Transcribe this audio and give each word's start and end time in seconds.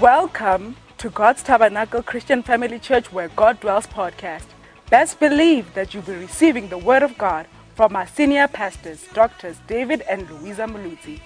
Welcome 0.00 0.76
to 0.98 1.10
God's 1.10 1.42
Tabernacle 1.42 2.04
Christian 2.04 2.44
Family 2.44 2.78
Church 2.78 3.12
where 3.12 3.26
God 3.30 3.58
dwells 3.58 3.88
podcast. 3.88 4.44
Best 4.90 5.18
believe 5.18 5.74
that 5.74 5.92
you'll 5.92 6.04
be 6.04 6.12
receiving 6.12 6.68
the 6.68 6.78
Word 6.78 7.02
of 7.02 7.18
God 7.18 7.46
from 7.74 7.96
our 7.96 8.06
senior 8.06 8.46
pastors, 8.46 9.08
Doctors 9.12 9.56
David 9.66 10.02
and 10.02 10.30
Louisa 10.30 10.66
Maluzzi. 10.66 11.20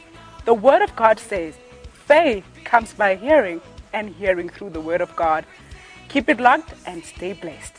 The 0.46 0.54
Word 0.54 0.80
of 0.80 0.96
God 0.96 1.18
says, 1.18 1.54
faith 1.92 2.46
comes 2.64 2.94
by 2.94 3.16
hearing 3.16 3.60
and 3.92 4.08
hearing 4.08 4.48
through 4.48 4.70
the 4.70 4.80
Word 4.80 5.02
of 5.02 5.14
God. 5.16 5.44
Keep 6.08 6.30
it 6.30 6.40
locked 6.40 6.72
and 6.86 7.04
stay 7.04 7.34
blessed. 7.34 7.76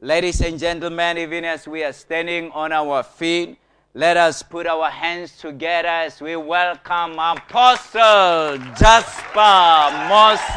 Ladies 0.00 0.40
and 0.40 0.58
gentlemen, 0.58 1.18
even 1.18 1.44
as 1.44 1.68
we 1.68 1.84
are 1.84 1.92
standing 1.92 2.50
on 2.52 2.72
our 2.72 3.02
feet, 3.02 3.58
let 3.94 4.16
us 4.16 4.42
put 4.42 4.66
our 4.68 4.88
hands 4.88 5.36
together 5.36 5.88
as 5.88 6.20
we 6.20 6.36
welcome 6.36 7.18
Apostle 7.18 8.56
Jasper 8.78 9.90
Mose. 10.08 10.56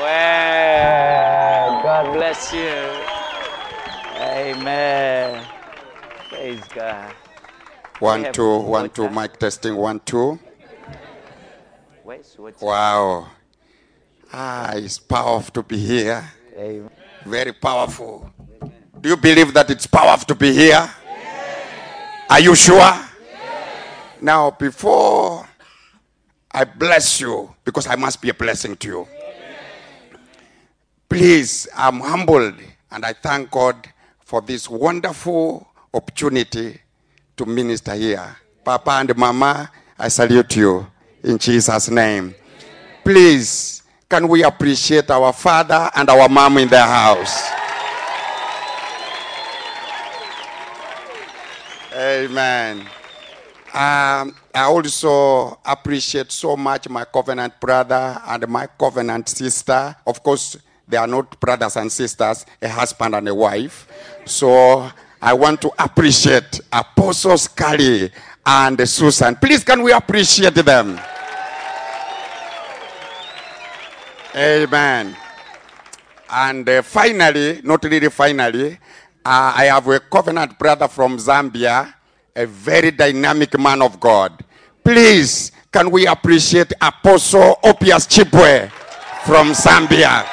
Well, 0.00 1.82
God 1.82 2.14
bless 2.14 2.52
you. 2.54 2.72
Amen. 4.22 5.44
Praise 6.30 6.60
God. 6.74 7.12
One, 7.98 8.32
two, 8.32 8.60
one, 8.60 8.88
two, 8.88 9.10
mic 9.10 9.38
testing, 9.38 9.76
one, 9.76 10.00
two. 10.00 10.38
Wow. 12.62 13.28
Ah, 14.32 14.72
it's 14.74 14.98
powerful 14.98 15.52
to 15.52 15.62
be 15.62 15.76
here. 15.76 16.24
Amen. 16.56 16.90
Very 17.26 17.52
powerful. 17.52 18.30
Do 19.00 19.08
you 19.08 19.16
believe 19.16 19.54
that 19.54 19.70
it's 19.70 19.86
powerful 19.86 20.26
to 20.26 20.34
be 20.34 20.52
here? 20.52 20.88
Are 22.28 22.40
you 22.40 22.54
sure? 22.54 22.92
Now, 24.20 24.50
before 24.50 25.48
I 26.52 26.64
bless 26.64 27.20
you, 27.20 27.54
because 27.64 27.86
I 27.86 27.96
must 27.96 28.20
be 28.20 28.28
a 28.28 28.34
blessing 28.34 28.76
to 28.76 28.88
you, 28.88 29.08
please, 31.08 31.66
I'm 31.74 32.00
humbled 32.00 32.54
and 32.90 33.04
I 33.06 33.14
thank 33.14 33.50
God 33.50 33.88
for 34.20 34.42
this 34.42 34.68
wonderful 34.68 35.66
opportunity 35.94 36.78
to 37.38 37.46
minister 37.46 37.94
here. 37.94 38.36
Papa 38.62 38.90
and 38.90 39.16
Mama, 39.16 39.70
I 39.98 40.08
salute 40.08 40.56
you 40.56 40.86
in 41.24 41.38
Jesus' 41.38 41.88
name. 41.88 42.34
Please, 43.02 43.82
can 44.10 44.28
we 44.28 44.44
appreciate 44.44 45.10
our 45.10 45.32
father 45.32 45.90
and 45.94 46.10
our 46.10 46.28
mom 46.28 46.58
in 46.58 46.68
the 46.68 46.82
house? 46.82 47.59
Amen. 52.00 52.80
Um, 53.74 54.34
I 54.54 54.64
also 54.64 55.60
appreciate 55.66 56.32
so 56.32 56.56
much 56.56 56.88
my 56.88 57.04
covenant 57.04 57.60
brother 57.60 58.18
and 58.26 58.48
my 58.48 58.66
covenant 58.68 59.28
sister. 59.28 59.94
Of 60.06 60.22
course, 60.22 60.56
they 60.88 60.96
are 60.96 61.06
not 61.06 61.38
brothers 61.38 61.76
and 61.76 61.92
sisters, 61.92 62.46
a 62.62 62.68
husband 62.70 63.14
and 63.14 63.28
a 63.28 63.34
wife. 63.34 63.86
So 64.24 64.90
I 65.20 65.34
want 65.34 65.60
to 65.60 65.70
appreciate 65.78 66.62
Apostle 66.72 67.36
Scully 67.36 68.10
and 68.46 68.88
Susan. 68.88 69.36
Please, 69.36 69.62
can 69.62 69.82
we 69.82 69.92
appreciate 69.92 70.54
them? 70.54 70.98
Amen. 74.34 75.14
And 76.30 76.66
uh, 76.66 76.80
finally, 76.80 77.60
not 77.62 77.84
really 77.84 78.08
finally, 78.08 78.78
uh, 79.24 79.52
I 79.56 79.64
have 79.66 79.86
a 79.88 80.00
covenant 80.00 80.58
brother 80.58 80.88
from 80.88 81.18
Zambia, 81.18 81.92
a 82.34 82.46
very 82.46 82.90
dynamic 82.90 83.58
man 83.58 83.82
of 83.82 84.00
God. 84.00 84.44
Please, 84.82 85.52
can 85.70 85.90
we 85.90 86.06
appreciate 86.06 86.72
Apostle 86.80 87.58
Opias 87.62 88.08
Chipwe 88.08 88.70
from 89.24 89.52
Zambia? 89.52 90.26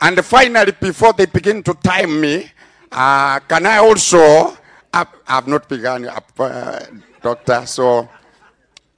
And 0.00 0.24
finally, 0.24 0.72
before 0.72 1.12
they 1.12 1.26
begin 1.26 1.62
to 1.62 1.74
time 1.74 2.20
me, 2.20 2.50
uh, 2.90 3.40
can 3.40 3.66
I 3.66 3.78
also? 3.78 4.56
I've, 4.92 5.08
I've 5.26 5.46
not 5.46 5.68
begun, 5.68 6.06
uh, 6.06 6.86
doctor, 7.22 7.66
so 7.66 8.08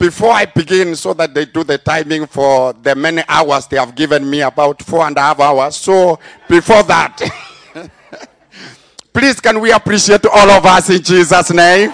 before 0.00 0.32
I 0.32 0.46
begin, 0.46 0.96
so 0.96 1.12
that 1.12 1.34
they 1.34 1.44
do 1.44 1.62
the 1.62 1.76
timing 1.76 2.26
for 2.26 2.72
the 2.72 2.94
many 2.94 3.22
hours 3.28 3.66
they 3.66 3.76
have 3.76 3.94
given 3.94 4.28
me, 4.28 4.40
about 4.40 4.82
four 4.82 5.06
and 5.06 5.16
a 5.18 5.20
half 5.20 5.38
hours. 5.38 5.76
So 5.76 6.18
before 6.48 6.82
that, 6.84 7.20
please 9.12 9.38
can 9.40 9.60
we 9.60 9.70
appreciate 9.70 10.24
all 10.24 10.50
of 10.50 10.64
us 10.64 10.88
in 10.88 11.02
Jesus' 11.02 11.52
name? 11.52 11.92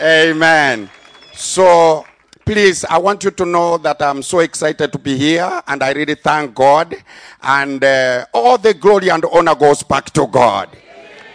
Amen. 0.00 0.88
So 1.34 2.06
please, 2.44 2.84
I 2.84 2.98
want 2.98 3.24
you 3.24 3.32
to 3.32 3.44
know 3.44 3.76
that 3.78 4.00
I'm 4.00 4.22
so 4.22 4.38
excited 4.38 4.92
to 4.92 4.98
be 5.00 5.16
here, 5.16 5.62
and 5.66 5.82
I 5.82 5.90
really 5.92 6.14
thank 6.14 6.54
God. 6.54 6.94
And 7.42 7.82
uh, 7.82 8.26
all 8.32 8.56
the 8.56 8.72
glory 8.72 9.08
and 9.08 9.24
honor 9.32 9.56
goes 9.56 9.82
back 9.82 10.10
to 10.10 10.28
God. 10.28 10.68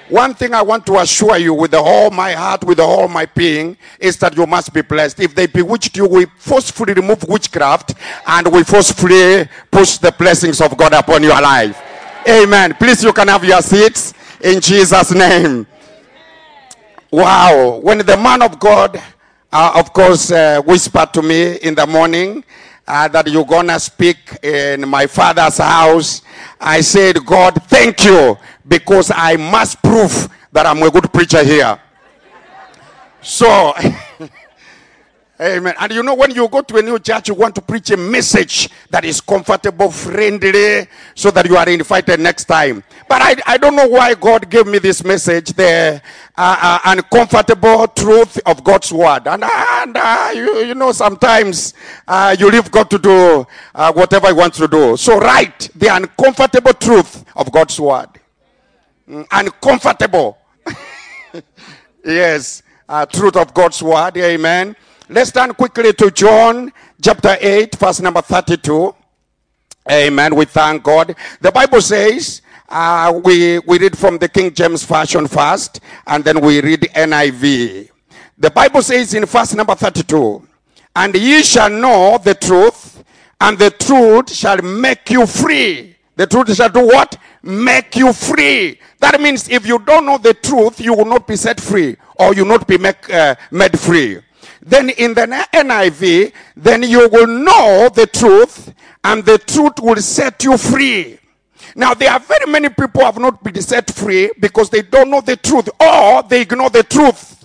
One 0.10 0.34
thing 0.34 0.54
I 0.54 0.62
want 0.62 0.86
to 0.88 1.00
assure 1.00 1.38
you 1.38 1.54
with 1.54 1.74
all 1.74 2.12
my 2.12 2.34
heart, 2.34 2.64
with 2.66 2.80
all 2.80 3.08
my 3.08 3.26
being, 3.26 3.78
is 4.00 4.18
that 4.18 4.36
you 4.36 4.46
must 4.46 4.74
be 4.74 4.82
blessed. 4.82 5.22
If 5.22 5.34
they 5.34 5.48
bewitched 5.48 5.96
you, 5.96 6.08
we 6.08 6.26
forcefully 6.38 6.94
remove 6.94 7.24
witchcraft 7.24 7.96
and 8.28 8.52
we 8.52 8.64
forcefully 8.64 9.48
push 9.72 9.98
the 9.98 10.12
blessings 10.12 10.60
of 10.60 10.76
God 10.76 10.94
upon 10.94 11.24
your 11.24 11.42
life. 11.42 11.82
Amen. 12.28 12.74
Please, 12.76 13.04
you 13.04 13.14
can 13.14 13.30
have 13.30 13.44
your 13.46 13.62
seats 13.62 14.14
in 14.42 14.60
Jesus' 14.60 15.14
name. 15.14 15.66
Wow. 17.10 17.80
When 17.82 18.00
the 18.00 18.18
man 18.18 18.42
of 18.42 18.60
God, 18.60 19.02
uh, 19.52 19.72
of 19.76 19.94
course, 19.94 20.32
uh, 20.32 20.62
whispered 20.64 21.14
to 21.14 21.22
me 21.22 21.56
in 21.58 21.76
the 21.76 21.88
morning 21.88 22.44
uh, 22.88 23.08
that 23.08 23.28
you're 23.28 23.46
to 23.46 23.80
speak 23.80 24.18
in 24.44 24.88
my 24.88 25.08
father's 25.08 25.60
house, 25.60 26.22
I 26.60 26.82
said, 26.82 27.26
God, 27.26 27.62
thank 27.68 28.04
you 28.04 28.38
because 28.68 29.12
I 29.14 29.36
must 29.36 29.82
prove 29.82 30.30
that 30.52 30.66
I'm 30.66 30.82
a 30.82 30.90
good 30.90 31.12
preacher 31.12 31.44
here. 31.44 31.80
So, 33.22 33.74
Amen. 35.42 35.74
And 35.80 35.92
you 35.92 36.04
know, 36.04 36.14
when 36.14 36.32
you 36.32 36.48
go 36.48 36.62
to 36.62 36.78
a 36.78 36.82
new 36.82 37.00
church, 37.00 37.28
you 37.28 37.34
want 37.34 37.56
to 37.56 37.62
preach 37.62 37.90
a 37.90 37.98
message 37.98 38.70
that 38.92 39.04
is 39.04 39.20
comfortable, 39.20 39.90
friendly, 39.90 40.88
so 41.16 41.32
that 41.32 41.46
you 41.48 41.58
are 41.58 41.68
invited 41.68 42.20
next 42.20 42.46
time. 42.46 42.84
But 43.10 43.22
I, 43.22 43.36
I 43.48 43.58
don't 43.58 43.76
know 43.76 43.88
why 43.88 44.14
God 44.14 44.50
gave 44.50 44.68
me 44.68 44.78
this 44.78 45.04
message, 45.04 45.52
the 45.54 46.02
uh, 46.38 46.58
uh, 46.62 46.80
uncomfortable 46.86 47.88
truth 47.88 48.40
of 48.46 48.64
God's 48.64 48.94
word. 48.94 49.28
And, 49.28 49.44
and 49.44 49.98
uh, 49.98 50.32
you, 50.36 50.58
you 50.60 50.76
know, 50.76 50.92
sometimes 50.92 51.74
uh, 52.08 52.36
you 52.40 52.50
leave 52.50 52.72
God 52.72 52.90
to 52.92 53.00
do 53.00 53.46
uh, 53.76 53.92
whatever 53.92 54.28
He 54.28 54.34
wants 54.34 54.58
to 54.60 54.68
do. 54.68 54.96
So, 54.96 55.20
write 55.20 55.72
the 55.76 55.88
uncomfortable 55.88 56.74
truth 56.74 57.26
of 57.36 57.52
God's 57.52 57.78
word. 57.80 58.08
Mm, 59.08 59.28
uncomfortable. 59.32 60.38
yes, 62.06 62.64
uh, 62.88 63.06
truth 63.06 63.36
of 63.36 63.54
God's 63.54 63.84
word. 63.84 64.18
Amen. 64.18 64.76
Let's 65.10 65.32
turn 65.32 65.54
quickly 65.54 65.92
to 65.94 66.10
John 66.10 66.72
chapter 67.02 67.36
8, 67.40 67.76
verse 67.76 68.00
number 68.00 68.22
32. 68.22 68.96
Amen. 69.92 70.36
We 70.36 70.46
thank 70.46 70.84
God. 70.84 71.16
The 71.42 71.52
Bible 71.52 71.82
says, 71.82 72.42
uh, 72.70 73.20
we, 73.24 73.60
we 73.60 73.78
read 73.78 73.98
from 73.98 74.18
the 74.18 74.30
King 74.30 74.54
James 74.54 74.86
Version 74.86 75.28
first, 75.28 75.82
and 76.08 76.24
then 76.24 76.40
we 76.40 76.62
read 76.62 76.82
NIV. 76.96 77.90
The 78.38 78.50
Bible 78.50 78.82
says 78.82 79.14
in 79.14 79.26
verse 79.26 79.54
number 79.54 79.76
32, 79.76 80.48
and 80.96 81.14
ye 81.16 81.44
shall 81.44 81.70
know 81.70 82.18
the 82.24 82.36
truth, 82.36 83.04
and 83.42 83.60
the 83.60 83.70
truth 83.70 84.32
shall 84.34 84.62
make 84.62 85.10
you 85.10 85.26
free. 85.26 85.93
The 86.16 86.28
truth 86.28 86.56
shall 86.56 86.70
do 86.70 86.86
what? 86.86 87.18
Make 87.42 87.96
you 87.96 88.14
free. 88.14 88.80
That 89.00 89.20
means 89.20 89.50
if 89.50 89.66
you 89.66 89.80
don't 89.80 90.06
know 90.06 90.18
the 90.18 90.34
truth, 90.34 90.80
you 90.80 90.94
will 90.94 91.06
not 91.06 91.28
be 91.28 91.36
set 91.36 91.60
free, 91.60 91.98
or 92.16 92.34
you 92.34 92.44
will 92.44 92.58
not 92.58 92.68
be 92.68 92.78
make, 92.78 93.10
uh, 93.10 93.36
made 93.52 93.80
free. 93.80 94.20
Then 94.62 94.90
in 94.92 95.14
the 95.14 95.28
NIV, 95.54 96.32
then 96.56 96.84
you 96.84 97.10
will 97.10 97.28
know 97.28 97.90
the 97.94 98.08
truth, 98.08 98.74
and 99.04 99.26
the 99.26 99.38
truth 99.40 99.80
will 99.82 99.98
set 99.98 100.44
you 100.44 100.58
free. 100.58 101.20
Now, 101.76 101.94
there 101.94 102.12
are 102.12 102.20
very 102.20 102.52
many 102.52 102.70
people 102.70 103.02
who 103.02 103.06
have 103.06 103.18
not 103.18 103.44
been 103.44 103.60
set 103.62 103.90
free 103.92 104.32
because 104.40 104.70
they 104.70 104.84
don't 104.84 105.10
know 105.10 105.22
the 105.22 105.36
truth 105.36 105.70
or 105.80 106.24
they 106.24 106.42
ignore 106.42 106.70
the 106.70 106.84
truth. 106.84 107.43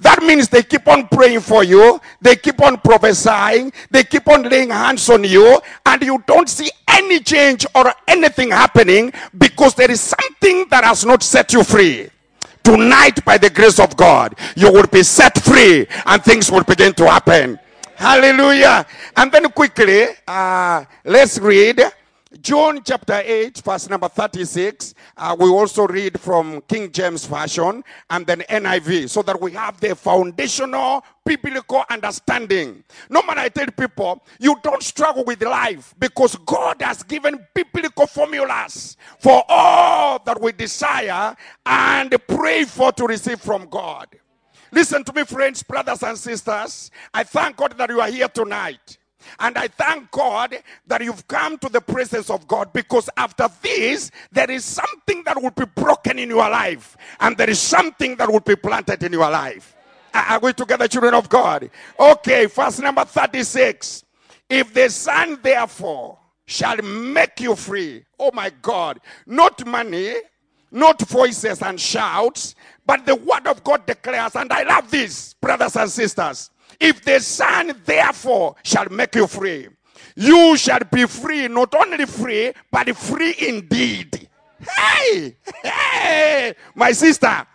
That 0.00 0.22
means 0.22 0.48
they 0.48 0.62
keep 0.62 0.86
on 0.88 1.08
praying 1.08 1.40
for 1.40 1.64
you, 1.64 2.00
they 2.20 2.36
keep 2.36 2.60
on 2.62 2.78
prophesying, 2.78 3.72
they 3.90 4.04
keep 4.04 4.28
on 4.28 4.42
laying 4.42 4.70
hands 4.70 5.08
on 5.08 5.24
you, 5.24 5.60
and 5.84 6.02
you 6.02 6.22
don't 6.26 6.48
see 6.48 6.70
any 6.88 7.20
change 7.20 7.66
or 7.74 7.92
anything 8.08 8.50
happening 8.50 9.12
because 9.36 9.74
there 9.74 9.90
is 9.90 10.00
something 10.00 10.66
that 10.70 10.84
has 10.84 11.04
not 11.04 11.22
set 11.22 11.52
you 11.52 11.62
free. 11.62 12.08
Tonight, 12.62 13.24
by 13.24 13.38
the 13.38 13.50
grace 13.50 13.78
of 13.78 13.96
God, 13.96 14.34
you 14.56 14.72
will 14.72 14.86
be 14.88 15.02
set 15.02 15.40
free 15.42 15.86
and 16.04 16.22
things 16.24 16.50
will 16.50 16.64
begin 16.64 16.92
to 16.94 17.06
happen. 17.08 17.58
Hallelujah. 17.94 18.84
And 19.16 19.30
then 19.30 19.50
quickly, 19.52 20.06
uh, 20.26 20.84
let's 21.04 21.38
read 21.38 21.80
John 22.46 22.80
chapter 22.84 23.20
8, 23.24 23.58
verse 23.58 23.90
number 23.90 24.08
36. 24.08 24.94
Uh, 25.16 25.36
we 25.36 25.48
also 25.50 25.84
read 25.88 26.20
from 26.20 26.60
King 26.68 26.92
James 26.92 27.26
Version 27.26 27.82
and 28.08 28.24
then 28.24 28.42
NIV 28.42 29.10
so 29.10 29.20
that 29.22 29.40
we 29.40 29.50
have 29.50 29.80
the 29.80 29.96
foundational 29.96 31.04
biblical 31.24 31.82
understanding. 31.90 32.84
Normally, 33.10 33.38
I 33.40 33.48
tell 33.48 33.66
people, 33.66 34.22
you 34.38 34.54
don't 34.62 34.80
struggle 34.80 35.24
with 35.24 35.42
life 35.42 35.92
because 35.98 36.36
God 36.46 36.80
has 36.82 37.02
given 37.02 37.44
biblical 37.52 38.06
formulas 38.06 38.96
for 39.18 39.42
all 39.48 40.20
that 40.24 40.40
we 40.40 40.52
desire 40.52 41.34
and 41.66 42.14
pray 42.28 42.62
for 42.62 42.92
to 42.92 43.06
receive 43.06 43.40
from 43.40 43.66
God. 43.68 44.06
Listen 44.70 45.02
to 45.02 45.12
me, 45.12 45.24
friends, 45.24 45.64
brothers, 45.64 46.04
and 46.04 46.16
sisters. 46.16 46.92
I 47.12 47.24
thank 47.24 47.56
God 47.56 47.76
that 47.76 47.90
you 47.90 48.00
are 48.00 48.08
here 48.08 48.28
tonight. 48.28 48.98
And 49.40 49.56
I 49.58 49.68
thank 49.68 50.10
God 50.10 50.56
that 50.86 51.02
you've 51.02 51.26
come 51.28 51.58
to 51.58 51.68
the 51.68 51.80
presence 51.80 52.30
of 52.30 52.46
God 52.46 52.72
because 52.72 53.08
after 53.16 53.48
this, 53.62 54.10
there 54.32 54.50
is 54.50 54.64
something 54.64 55.22
that 55.24 55.40
will 55.40 55.50
be 55.50 55.64
broken 55.64 56.18
in 56.18 56.28
your 56.28 56.48
life, 56.48 56.96
and 57.20 57.36
there 57.36 57.50
is 57.50 57.60
something 57.60 58.16
that 58.16 58.30
will 58.30 58.40
be 58.40 58.56
planted 58.56 59.02
in 59.02 59.12
your 59.12 59.30
life. 59.30 59.74
Are 60.14 60.40
we 60.40 60.52
together, 60.52 60.88
children 60.88 61.14
of 61.14 61.28
God? 61.28 61.70
Okay, 62.00 62.46
verse 62.46 62.78
number 62.80 63.04
36. 63.04 64.04
If 64.48 64.72
the 64.72 64.88
Son, 64.88 65.38
therefore, 65.42 66.18
shall 66.46 66.76
make 66.78 67.40
you 67.40 67.56
free, 67.56 68.04
oh 68.18 68.30
my 68.32 68.50
God, 68.62 69.00
not 69.26 69.66
money, 69.66 70.14
not 70.70 71.00
voices 71.02 71.62
and 71.62 71.80
shouts, 71.80 72.54
but 72.86 73.04
the 73.04 73.16
word 73.16 73.46
of 73.46 73.64
God 73.64 73.84
declares, 73.86 74.36
and 74.36 74.52
I 74.52 74.62
love 74.62 74.90
this, 74.90 75.34
brothers 75.34 75.76
and 75.76 75.90
sisters. 75.90 76.50
If 76.80 77.04
the 77.04 77.20
Son 77.20 77.74
therefore 77.84 78.56
shall 78.62 78.88
make 78.90 79.14
you 79.14 79.26
free, 79.26 79.68
you 80.14 80.56
shall 80.56 80.80
be 80.90 81.06
free, 81.06 81.48
not 81.48 81.74
only 81.74 82.06
free, 82.06 82.52
but 82.70 82.94
free 82.96 83.34
indeed. 83.38 84.28
Hey, 84.76 85.36
hey, 85.62 86.54
my 86.74 86.92
sister. 86.92 87.46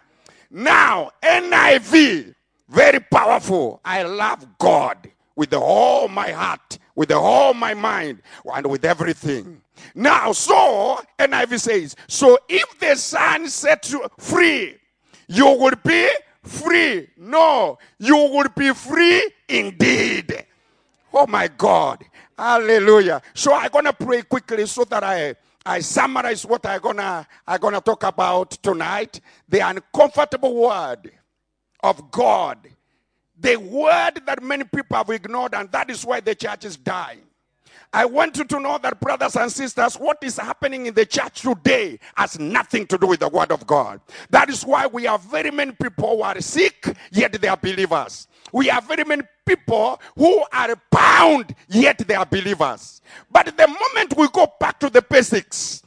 Now, 0.50 1.12
NIV, 1.23 2.35
very 2.69 3.00
powerful. 3.00 3.81
I 3.83 4.03
love 4.03 4.45
God 4.57 5.09
with 5.35 5.53
all 5.53 6.07
my 6.07 6.29
heart, 6.31 6.77
with 6.95 7.12
all 7.12 7.53
my 7.53 7.73
mind, 7.73 8.21
and 8.53 8.68
with 8.68 8.85
everything. 8.85 9.62
Now, 9.95 10.31
so 10.33 11.00
NIV 11.18 11.59
says, 11.59 11.95
so 12.07 12.38
if 12.47 12.79
the 12.79 12.95
Son 12.95 13.47
sets 13.47 13.91
you 13.91 14.06
free, 14.19 14.77
you 15.27 15.45
will 15.45 15.73
be 15.83 16.09
free. 16.44 17.10
No, 17.18 17.78
you 18.00 18.16
will 18.16 18.50
be 18.56 18.74
free 18.74 19.32
indeed. 19.48 20.46
Oh 21.14 21.28
my 21.28 21.48
God. 21.48 22.04
Hallelujah. 22.38 23.22
So 23.34 23.54
I'm 23.54 23.70
gonna 23.72 23.94
pray 23.94 24.24
quickly 24.24 24.66
so 24.66 24.84
that 24.86 25.04
I 25.04 25.36
I 25.66 25.80
summarize 25.80 26.46
what 26.46 26.66
I'm 26.66 26.82
gonna 26.82 27.28
I'm 27.48 27.60
gonna 27.60 27.82
talk 27.82 28.04
about 28.04 28.52
tonight. 28.52 29.20
The 29.48 29.60
uncomfortable 29.60 30.56
word 30.56 31.12
of 31.84 32.12
God. 32.12 32.70
The 33.40 33.58
word 33.58 34.22
that 34.26 34.44
many 34.44 34.64
people 34.66 34.98
have 34.98 35.10
ignored, 35.10 35.56
and 35.56 35.72
that 35.72 35.90
is 35.90 36.06
why 36.06 36.20
the 36.20 36.36
church 36.36 36.66
is 36.66 36.78
dying. 36.78 37.22
I 37.94 38.06
want 38.06 38.38
you 38.38 38.46
to 38.46 38.60
know 38.60 38.78
that, 38.78 39.02
brothers 39.02 39.36
and 39.36 39.52
sisters, 39.52 39.96
what 39.96 40.18
is 40.24 40.38
happening 40.38 40.86
in 40.86 40.94
the 40.94 41.06
church 41.06 41.42
today 41.42 42.00
has 42.16 42.40
nothing 42.40 42.88
to 42.88 42.98
do 42.98 43.08
with 43.08 43.20
the 43.20 43.28
word 43.28 43.52
of 43.52 43.68
God. 43.68 44.00
That 44.30 44.50
is 44.50 44.66
why 44.66 44.88
we 44.88 45.04
have 45.04 45.22
very 45.24 45.52
many 45.52 45.74
people 45.74 46.16
who 46.16 46.22
are 46.22 46.40
sick, 46.40 46.96
yet 47.12 47.34
they 47.34 47.50
are 47.50 47.58
believers. 47.58 48.30
We 48.54 48.68
have 48.68 48.86
very 48.86 49.04
many 49.04 49.24
people 49.46 50.00
who 50.16 50.42
are 50.54 50.74
bound, 50.90 51.54
yet 51.68 51.98
they 51.98 52.16
are 52.16 52.26
believers. 52.26 53.02
But 53.30 53.58
the 53.58 53.68
moment 53.68 54.16
we 54.16 54.30
go 54.30 54.48
back 54.58 54.80
to 54.80 54.90
the 54.90 55.02
basics, 55.02 55.84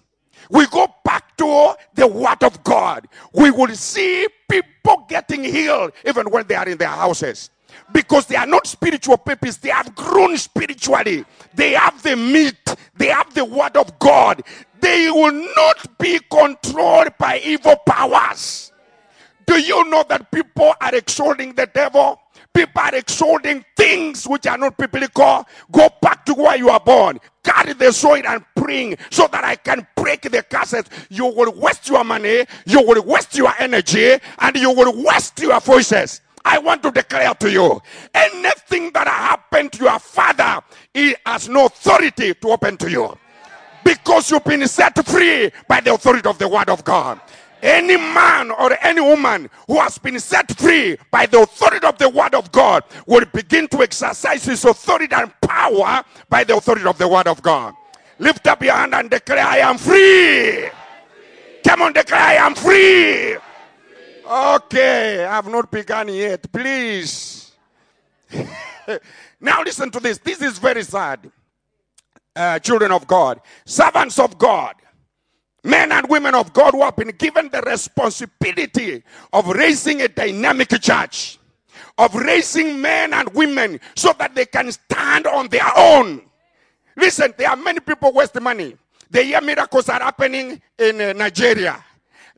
we 0.51 0.67
go 0.67 0.95
back 1.05 1.35
to 1.39 1.75
the 1.95 2.06
word 2.06 2.43
of 2.43 2.62
God, 2.65 3.09
we 3.33 3.51
will 3.51 3.75
see 3.75 4.29
people 4.51 5.06
getting 5.09 5.43
healed 5.43 5.93
even 6.06 6.31
when 6.31 6.47
they 6.47 6.55
are 6.55 6.69
in 6.69 6.77
their 6.77 6.89
houses 6.89 7.49
because 7.93 8.26
they 8.26 8.37
are 8.37 8.47
not 8.47 8.67
spiritual 8.67 9.19
people. 9.19 9.50
They 9.61 9.71
have 9.71 9.94
grown 9.94 10.37
spiritually. 10.37 11.25
They 11.55 11.73
have 11.73 12.03
the 12.03 12.17
meat. 12.17 12.76
They 12.97 13.09
have 13.09 13.32
the 13.35 13.44
word 13.44 13.76
of 13.76 13.99
God. 13.99 14.43
They 14.81 15.11
will 15.11 15.32
not 15.56 15.99
be 15.99 16.21
controlled 16.31 17.17
by 17.19 17.41
evil 17.44 17.76
powers. 17.87 18.73
Do 19.47 19.59
you 19.59 19.85
know 19.91 20.05
that 20.09 20.31
people 20.31 20.75
are 20.81 20.94
exalting 20.94 21.55
the 21.55 21.67
devil? 21.67 22.21
People 22.53 22.82
are 22.82 22.94
exalting 22.94 23.65
things 23.77 24.27
which 24.29 24.47
are 24.47 24.56
not 24.56 24.77
biblical. 24.77 25.47
Go 25.73 25.88
back 26.00 26.25
to 26.27 26.35
where 26.35 26.56
you 26.56 26.70
are 26.70 26.81
born. 26.81 27.19
Carry 27.43 27.73
the 27.73 27.93
soil 27.93 28.23
and 28.27 28.44
bring 28.55 28.97
so 29.11 29.27
that 29.32 29.43
I 29.43 29.56
can 29.56 29.87
break 29.97 30.23
the 30.23 30.43
curses. 30.43 30.85
You 31.11 31.27
will 31.27 31.53
waste 31.53 31.88
your 31.88 32.05
money, 32.05 32.47
you 32.65 32.81
will 32.82 33.03
waste 33.03 33.37
your 33.37 33.53
energy, 33.59 34.17
and 34.38 34.56
you 34.56 34.70
will 34.73 35.05
waste 35.05 35.41
your 35.41 35.59
voices. 35.61 36.20
I 36.44 36.58
want 36.58 36.82
to 36.82 36.91
declare 36.91 37.35
to 37.35 37.50
you 37.50 37.81
anything 38.14 38.91
that 38.93 39.08
happened 39.08 39.73
to 39.73 39.85
your 39.85 39.99
father, 39.99 40.62
he 40.93 41.14
has 41.25 41.49
no 41.49 41.67
authority 41.67 42.35
to 42.35 42.49
open 42.49 42.76
to 42.79 42.91
you 42.91 43.17
because 43.85 44.31
you've 44.31 44.44
been 44.44 44.67
set 44.67 45.05
free 45.06 45.50
by 45.69 45.81
the 45.81 45.94
authority 45.94 46.29
of 46.29 46.38
the 46.38 46.49
word 46.49 46.69
of 46.69 46.85
God. 46.85 47.20
Any 47.62 47.96
man 47.96 48.50
or 48.50 48.76
any 48.82 49.00
woman 49.00 49.49
who 49.67 49.81
has 49.81 49.96
been 49.96 50.20
set 50.20 50.55
free 50.58 50.99
by 51.11 51.25
the 51.25 51.41
authority 51.41 51.87
of 51.87 51.96
the 51.96 52.11
word 52.11 52.35
of 52.35 52.52
God 52.52 52.85
will 53.06 53.25
begin 53.32 53.69
to 53.69 53.82
exercise 53.82 54.44
his 54.44 54.64
authority 54.64 55.14
and 55.14 55.32
power 55.41 56.02
by 56.29 56.44
the 56.44 56.56
authority 56.56 56.85
of 56.87 56.99
the 56.99 57.08
word 57.08 57.26
of 57.26 57.41
God. 57.43 57.75
Lift 58.19 58.46
up 58.46 58.62
your 58.62 58.75
hand 58.75 58.94
and 58.94 59.08
declare, 59.08 59.44
I 59.44 59.58
am 59.58 59.79
free. 59.79 60.69
Come 61.67 61.82
on, 61.82 61.94
declare, 61.94 62.20
I 62.20 62.35
am 62.35 62.55
free. 62.55 63.37
Okay, 64.26 65.25
I 65.25 65.35
have 65.35 65.49
not 65.49 65.71
begun 65.71 66.09
yet. 66.09 66.50
Please. 66.50 67.53
now 69.41 69.62
listen 69.62 69.91
to 69.91 70.00
this. 70.00 70.19
This 70.19 70.41
is 70.41 70.59
very 70.59 70.82
sad. 70.82 71.31
Uh, 72.35 72.59
children 72.59 72.91
of 72.91 73.06
God, 73.06 73.41
servants 73.65 74.19
of 74.19 74.38
God, 74.38 74.75
men 75.62 75.93
and 75.93 76.09
women 76.09 76.35
of 76.35 76.53
God 76.53 76.73
who 76.73 76.82
have 76.82 76.97
been 76.97 77.12
given 77.17 77.49
the 77.49 77.62
responsibility 77.62 79.05
of 79.32 79.47
raising 79.49 80.00
a 80.00 80.09
dynamic 80.09 80.70
church, 80.81 81.38
of 81.97 82.12
raising 82.17 82.81
men 82.81 83.12
and 83.12 83.32
women 83.35 83.79
so 83.94 84.12
that 84.19 84.35
they 84.35 84.47
can 84.47 84.73
stand 84.73 85.29
on 85.29 85.47
their 85.49 85.70
own. 85.77 86.23
Listen, 86.97 87.32
there 87.37 87.51
are 87.51 87.56
many 87.56 87.79
people 87.79 88.13
waste 88.13 88.41
money. 88.41 88.77
The 89.10 89.25
year 89.25 89.41
miracles 89.41 89.89
are 89.89 90.01
happening 90.01 90.60
in 90.79 91.01
uh, 91.01 91.13
Nigeria. 91.13 91.84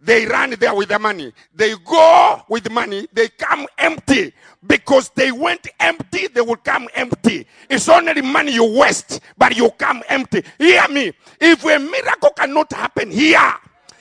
They 0.00 0.26
run 0.26 0.50
there 0.50 0.74
with 0.74 0.88
the 0.90 0.98
money. 0.98 1.32
They 1.54 1.74
go 1.84 2.42
with 2.48 2.70
money. 2.70 3.08
They 3.12 3.28
come 3.28 3.66
empty 3.78 4.32
because 4.66 5.08
they 5.10 5.32
went 5.32 5.66
empty. 5.80 6.28
They 6.28 6.42
will 6.42 6.56
come 6.56 6.88
empty. 6.94 7.46
It's 7.70 7.88
only 7.88 8.20
money 8.22 8.52
you 8.52 8.78
waste, 8.78 9.20
but 9.38 9.56
you 9.56 9.70
come 9.70 10.02
empty. 10.08 10.42
Hear 10.58 10.86
me. 10.88 11.12
If 11.40 11.64
a 11.64 11.78
miracle 11.78 12.30
cannot 12.30 12.72
happen 12.72 13.10
here, 13.10 13.54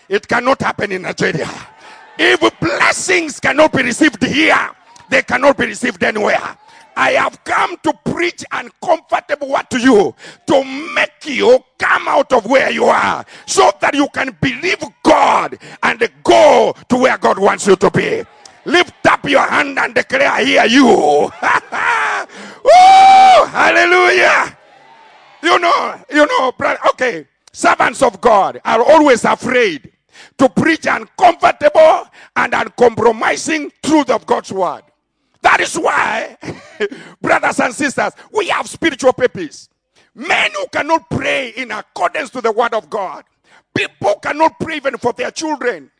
it 0.09 0.27
cannot 0.27 0.61
happen 0.61 0.91
in 0.91 1.03
Nigeria. 1.03 1.49
If 2.17 2.59
blessings 2.59 3.39
cannot 3.39 3.73
be 3.73 3.83
received 3.83 4.23
here, 4.23 4.69
they 5.09 5.21
cannot 5.21 5.57
be 5.57 5.65
received 5.65 6.03
anywhere. 6.03 6.57
I 6.95 7.11
have 7.11 7.43
come 7.43 7.75
to 7.83 7.93
preach 8.05 8.45
uncomfortable 8.51 9.49
word 9.49 9.69
to 9.71 9.79
you 9.79 10.15
to 10.47 10.63
make 10.95 11.25
you 11.25 11.59
come 11.77 12.07
out 12.07 12.31
of 12.31 12.45
where 12.45 12.71
you 12.71 12.85
are 12.85 13.25
so 13.45 13.69
that 13.81 13.93
you 13.95 14.07
can 14.13 14.35
believe 14.39 14.81
God 15.03 15.57
to 16.73 16.97
where 16.97 17.17
God 17.17 17.39
wants 17.39 17.67
you 17.67 17.75
to 17.75 17.89
be. 17.91 18.23
Lift 18.65 19.05
up 19.05 19.23
your 19.29 19.45
hand 19.45 19.77
and 19.77 19.93
declare, 19.93 20.29
I 20.29 20.43
hear 20.43 20.65
you. 20.65 21.29
Hallelujah. 23.47 24.57
You 25.43 25.59
know, 25.59 26.01
you 26.11 26.25
know. 26.25 26.51
Okay, 26.91 27.27
servants 27.51 28.01
of 28.01 28.19
God 28.19 28.59
are 28.65 28.81
always 28.83 29.23
afraid 29.25 29.91
to 30.37 30.49
preach 30.49 30.87
uncomfortable 30.87 32.07
and 32.35 32.53
uncompromising 32.53 33.71
truth 33.83 34.09
of 34.09 34.25
God's 34.25 34.51
word. 34.51 34.83
That 35.41 35.59
is 35.59 35.75
why, 35.77 36.37
brothers 37.21 37.59
and 37.59 37.73
sisters, 37.73 38.13
we 38.33 38.47
have 38.47 38.67
spiritual 38.67 39.13
purpose. 39.13 39.69
Men 40.15 40.51
who 40.55 40.65
cannot 40.71 41.09
pray 41.09 41.49
in 41.49 41.71
accordance 41.71 42.31
to 42.31 42.41
the 42.41 42.51
word 42.51 42.73
of 42.73 42.89
God. 42.89 43.25
People 43.75 44.15
cannot 44.15 44.59
pray 44.59 44.77
even 44.77 44.97
for 44.97 45.13
their 45.13 45.31
children. 45.31 45.91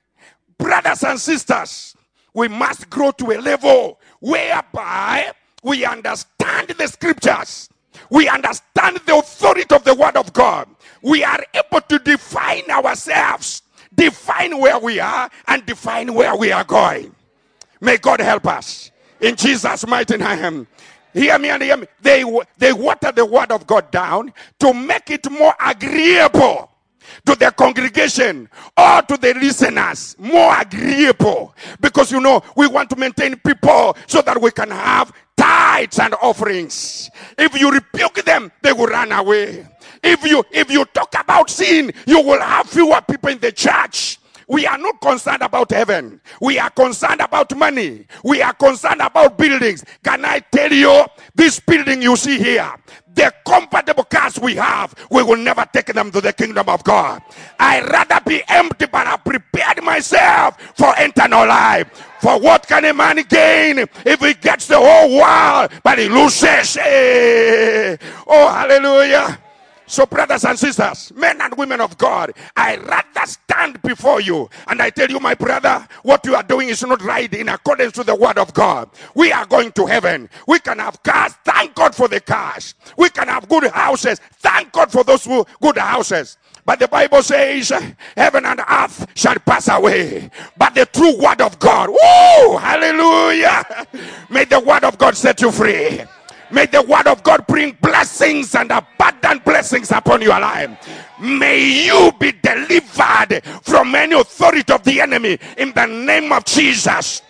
Brothers 0.57 1.03
and 1.03 1.19
sisters, 1.19 1.95
we 2.33 2.47
must 2.47 2.89
grow 2.89 3.11
to 3.11 3.31
a 3.31 3.39
level 3.39 3.99
whereby 4.19 5.31
we 5.63 5.85
understand 5.85 6.69
the 6.69 6.87
scriptures. 6.87 7.69
We 8.09 8.27
understand 8.27 8.99
the 9.05 9.17
authority 9.17 9.73
of 9.73 9.83
the 9.83 9.95
word 9.95 10.17
of 10.17 10.33
God. 10.33 10.67
We 11.01 11.23
are 11.23 11.39
able 11.53 11.81
to 11.81 11.99
define 11.99 12.69
ourselves, 12.69 13.63
define 13.95 14.59
where 14.59 14.79
we 14.79 14.99
are, 14.99 15.29
and 15.47 15.65
define 15.65 16.13
where 16.13 16.35
we 16.35 16.51
are 16.51 16.63
going. 16.63 17.15
May 17.81 17.97
God 17.97 18.19
help 18.19 18.47
us 18.47 18.91
in 19.19 19.35
Jesus' 19.35 19.87
mighty 19.87 20.17
name. 20.17 20.67
hear 21.13 21.39
me 21.39 21.49
and 21.49 21.63
hear 21.63 21.77
me. 21.77 21.87
They, 22.01 22.23
they 22.57 22.73
water 22.73 23.11
the 23.11 23.25
word 23.25 23.51
of 23.51 23.65
God 23.67 23.91
down 23.91 24.33
to 24.59 24.73
make 24.73 25.09
it 25.09 25.29
more 25.31 25.55
agreeable 25.63 26.69
to 27.25 27.35
the 27.35 27.51
congregation 27.51 28.49
or 28.77 29.01
to 29.03 29.17
the 29.17 29.33
listeners 29.35 30.15
more 30.19 30.59
agreeable. 30.59 31.55
Because 31.79 32.11
you 32.11 32.19
know 32.19 32.41
we 32.55 32.67
want 32.67 32.89
to 32.91 32.95
maintain 32.95 33.35
people 33.37 33.95
so 34.07 34.21
that 34.21 34.41
we 34.41 34.51
can 34.51 34.71
have 34.71 35.11
tithes 35.37 35.99
and 35.99 36.13
offerings. 36.21 37.09
If 37.37 37.59
you 37.59 37.71
rebuke 37.71 38.23
them 38.23 38.51
they 38.61 38.73
will 38.73 38.87
run 38.87 39.11
away. 39.11 39.67
If 40.03 40.23
you 40.23 40.43
if 40.51 40.69
you 40.71 40.85
talk 40.85 41.15
about 41.19 41.49
sin 41.49 41.91
you 42.05 42.21
will 42.21 42.41
have 42.41 42.67
fewer 42.69 43.01
people 43.01 43.29
in 43.29 43.39
the 43.39 43.51
church 43.51 44.19
we 44.47 44.65
are 44.65 44.77
not 44.77 45.01
concerned 45.01 45.41
about 45.41 45.71
heaven. 45.71 46.21
We 46.41 46.59
are 46.59 46.69
concerned 46.69 47.21
about 47.21 47.55
money. 47.55 48.05
We 48.23 48.41
are 48.41 48.53
concerned 48.53 49.01
about 49.01 49.37
buildings. 49.37 49.83
Can 50.03 50.25
I 50.25 50.39
tell 50.39 50.71
you, 50.71 51.05
this 51.33 51.59
building 51.59 52.01
you 52.01 52.15
see 52.15 52.37
here, 52.37 52.73
the 53.13 53.33
comfortable 53.47 54.03
cars 54.03 54.39
we 54.39 54.55
have, 54.55 54.93
we 55.09 55.23
will 55.23 55.37
never 55.37 55.65
take 55.71 55.87
them 55.87 56.11
to 56.11 56.21
the 56.21 56.33
kingdom 56.33 56.67
of 56.69 56.83
God. 56.83 57.21
I 57.59 57.81
rather 57.81 58.19
be 58.25 58.43
empty, 58.47 58.85
but 58.87 59.07
I 59.07 59.17
prepared 59.17 59.83
myself 59.83 60.61
for 60.75 60.93
eternal 60.97 61.47
life. 61.47 61.89
For 62.19 62.39
what 62.39 62.67
can 62.67 62.85
a 62.85 62.93
man 62.93 63.17
gain 63.29 63.79
if 64.05 64.19
he 64.19 64.33
gets 64.33 64.67
the 64.67 64.77
whole 64.77 65.17
world, 65.17 65.71
but 65.83 65.99
he 65.99 66.09
loses? 66.09 66.75
Hey. 66.75 67.97
Oh, 68.27 68.49
hallelujah. 68.49 69.39
So, 69.87 70.05
brothers 70.05 70.45
and 70.45 70.57
sisters, 70.57 71.13
men 71.15 71.39
and 71.41 71.55
women 71.57 71.79
of 71.81 71.97
God, 71.97 72.33
I 72.55 72.77
rather 72.77 73.25
stand 73.25 73.81
before 73.83 74.21
you 74.21 74.49
and 74.67 74.81
I 74.81 74.89
tell 74.89 75.09
you, 75.09 75.19
my 75.19 75.35
brother, 75.35 75.87
what 76.03 76.25
you 76.25 76.35
are 76.35 76.43
doing 76.43 76.69
is 76.69 76.83
not 76.83 77.01
right 77.03 77.31
in 77.33 77.49
accordance 77.49 77.93
to 77.93 78.03
the 78.03 78.15
word 78.15 78.37
of 78.37 78.53
God. 78.53 78.89
We 79.13 79.31
are 79.31 79.45
going 79.45 79.71
to 79.73 79.85
heaven. 79.85 80.29
We 80.47 80.59
can 80.59 80.79
have 80.79 81.01
cars. 81.03 81.33
Thank 81.45 81.75
God 81.75 81.93
for 81.95 82.07
the 82.07 82.19
cars. 82.19 82.73
We 82.97 83.09
can 83.09 83.27
have 83.27 83.47
good 83.47 83.69
houses. 83.71 84.19
Thank 84.39 84.71
God 84.71 84.91
for 84.91 85.03
those 85.03 85.25
who 85.25 85.45
good 85.61 85.77
houses. 85.77 86.37
But 86.65 86.79
the 86.79 86.87
Bible 86.87 87.21
says, 87.21 87.71
heaven 88.17 88.45
and 88.45 88.59
earth 88.67 89.07
shall 89.15 89.35
pass 89.35 89.67
away. 89.69 90.31
But 90.57 90.73
the 90.73 90.87
true 90.87 91.15
word 91.21 91.41
of 91.41 91.59
God, 91.59 91.89
woo, 91.89 92.57
hallelujah. 92.57 93.87
May 94.31 94.45
the 94.45 94.59
word 94.59 94.83
of 94.83 94.97
God 94.97 95.15
set 95.15 95.41
you 95.41 95.51
free. 95.51 96.01
May 96.51 96.67
the 96.67 96.81
word 96.81 97.07
of 97.07 97.23
God 97.23 97.45
bring 97.47 97.77
blessings 97.81 98.53
and 98.55 98.71
abundant 98.71 99.43
blessings 99.43 99.91
upon 99.91 100.21
your 100.21 100.39
life. 100.39 100.69
May 101.19 101.85
you 101.85 102.11
be 102.19 102.31
delivered 102.31 103.43
from 103.63 103.95
any 103.95 104.13
authority 104.19 104.71
of 104.71 104.83
the 104.83 105.01
enemy 105.01 105.39
in 105.57 105.73
the 105.73 105.85
name 105.85 106.31
of 106.31 106.45
Jesus. 106.45 107.21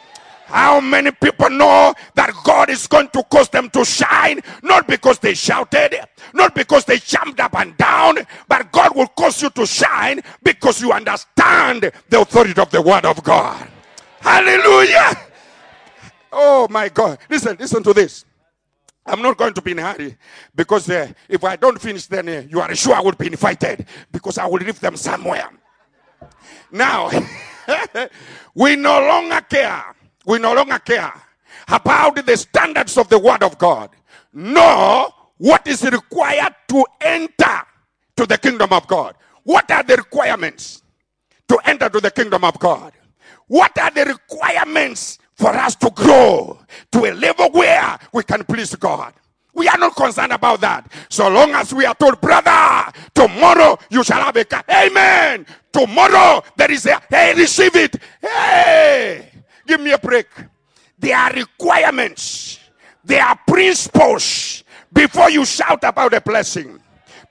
How 0.47 0.79
many 0.79 1.11
people 1.11 1.49
know 1.49 1.93
that 2.13 2.31
God 2.43 2.69
is 2.69 2.85
going 2.87 3.09
to 3.09 3.23
cause 3.23 3.49
them 3.49 3.69
to 3.71 3.83
shine? 3.83 4.41
Not 4.61 4.87
because 4.87 5.17
they 5.17 5.33
shouted, 5.33 5.99
not 6.33 6.53
because 6.53 6.85
they 6.85 6.99
jumped 6.99 7.39
up 7.39 7.55
and 7.55 7.75
down, 7.77 8.19
but 8.47 8.71
God 8.71 8.95
will 8.95 9.07
cause 9.07 9.41
you 9.41 9.49
to 9.51 9.65
shine 9.65 10.21
because 10.43 10.81
you 10.81 10.91
understand 10.91 11.91
the 12.09 12.21
authority 12.21 12.61
of 12.61 12.69
the 12.69 12.81
Word 12.81 13.05
of 13.05 13.23
God. 13.23 13.67
Hallelujah! 14.19 15.17
Oh 16.31 16.67
my 16.69 16.89
God. 16.89 17.17
Listen, 17.29 17.55
listen 17.59 17.81
to 17.83 17.93
this. 17.93 18.25
I'm 19.05 19.21
not 19.21 19.37
going 19.37 19.53
to 19.53 19.61
be 19.61 19.71
in 19.71 19.79
a 19.79 19.93
hurry 19.93 20.17
because 20.55 20.89
uh, 20.89 21.11
if 21.29 21.43
I 21.43 21.55
don't 21.55 21.79
finish, 21.79 22.07
then 22.07 22.27
uh, 22.27 22.43
you 22.49 22.59
are 22.59 22.73
sure 22.75 22.95
I 22.95 23.01
will 23.01 23.11
be 23.11 23.27
invited 23.27 23.85
because 24.11 24.37
I 24.37 24.47
will 24.47 24.59
leave 24.59 24.79
them 24.79 24.95
somewhere. 24.95 25.49
Now, 26.71 27.11
we 28.55 28.75
no 28.75 28.99
longer 28.99 29.41
care. 29.41 29.95
We 30.25 30.39
no 30.39 30.53
longer 30.53 30.79
care 30.79 31.13
about 31.67 32.25
the 32.25 32.35
standards 32.35 32.97
of 32.97 33.09
the 33.09 33.19
Word 33.19 33.43
of 33.43 33.57
God, 33.57 33.91
nor 34.33 35.09
what 35.37 35.67
is 35.67 35.83
required 35.83 36.55
to 36.69 36.85
enter 37.01 37.61
to 38.17 38.25
the 38.25 38.37
kingdom 38.37 38.71
of 38.71 38.87
God. 38.87 39.15
What 39.43 39.69
are 39.69 39.83
the 39.83 39.97
requirements 39.97 40.81
to 41.47 41.59
enter 41.65 41.89
to 41.89 41.99
the 41.99 42.11
kingdom 42.11 42.43
of 42.43 42.57
God? 42.59 42.93
What 43.47 43.77
are 43.77 43.91
the 43.91 44.05
requirements 44.05 45.19
for 45.35 45.49
us 45.49 45.75
to 45.75 45.89
grow 45.91 46.59
to 46.91 47.05
a 47.05 47.13
level 47.13 47.51
where 47.51 47.97
we 48.13 48.23
can 48.23 48.43
please 48.43 48.73
God. 48.75 49.13
We 49.53 49.69
are 49.69 49.77
not 49.77 49.95
concerned 49.95 50.33
about 50.33 50.59
that. 50.61 50.91
So 51.09 51.29
long 51.29 51.51
as 51.51 51.73
we 51.73 51.85
are 51.85 51.95
told, 51.95 52.19
brother, 52.19 52.91
tomorrow 53.13 53.79
you 53.89 54.03
shall 54.03 54.21
have 54.21 54.35
a 54.35 54.43
car. 54.43 54.63
Amen. 54.69 55.45
Tomorrow 55.71 56.43
there 56.57 56.71
is 56.71 56.85
a, 56.85 57.01
hey, 57.09 57.33
receive 57.35 57.75
it. 57.75 57.95
Hey, 58.21 59.31
give 59.65 59.79
me 59.79 59.91
a 59.91 59.97
break. 59.97 60.27
There 60.99 61.15
are 61.15 61.31
requirements. 61.31 62.59
There 63.03 63.23
are 63.23 63.39
principles 63.47 64.63
before 64.91 65.29
you 65.29 65.45
shout 65.45 65.83
about 65.83 66.13
a 66.13 66.21
blessing. 66.21 66.79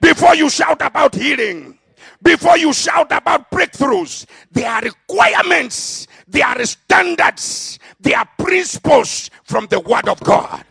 Before 0.01 0.35
you 0.35 0.49
shout 0.49 0.81
about 0.81 1.15
healing. 1.15 1.79
Before 2.23 2.57
you 2.57 2.73
shout 2.73 3.13
about 3.13 3.51
breakthroughs. 3.51 4.25
There 4.51 4.71
are 4.71 4.81
requirements. 4.81 6.07
There 6.27 6.47
are 6.47 6.65
standards 6.65 7.79
they 8.05 8.13
are 8.13 8.29
principles 8.39 9.31
from 9.45 9.67
the 9.69 9.81
Word 9.81 10.09
of 10.09 10.21
God. 10.21 10.65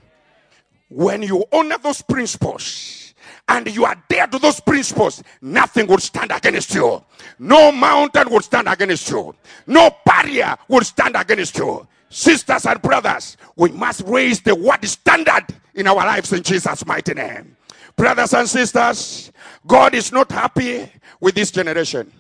When 0.89 1.23
you 1.23 1.43
honor 1.51 1.77
those 1.81 2.03
principles 2.03 3.15
and 3.47 3.67
you 3.73 3.85
adhere 3.85 4.27
to 4.27 4.37
those 4.37 4.59
principles, 4.59 5.23
nothing 5.41 5.87
will 5.87 5.97
stand 5.97 6.31
against 6.31 6.75
you. 6.75 7.03
No 7.39 7.71
mountain 7.71 8.29
will 8.29 8.41
stand 8.41 8.67
against 8.67 9.09
you. 9.09 9.35
No 9.65 9.89
barrier 10.05 10.55
will 10.67 10.83
stand 10.83 11.15
against 11.15 11.57
you. 11.57 11.87
Sisters 12.09 12.67
and 12.67 12.79
brothers, 12.79 13.37
we 13.55 13.69
must 13.69 14.01
raise 14.05 14.39
the 14.41 14.53
word 14.53 14.85
standard 14.85 15.47
in 15.73 15.87
our 15.87 15.95
lives 15.95 16.31
in 16.31 16.43
Jesus' 16.43 16.85
mighty 16.85 17.15
name. 17.15 17.57
Brothers 17.95 18.33
and 18.35 18.47
sisters, 18.47 19.31
God 19.65 19.95
is 19.95 20.11
not 20.11 20.31
happy 20.31 20.87
with 21.19 21.33
this 21.33 21.49
generation. 21.49 22.11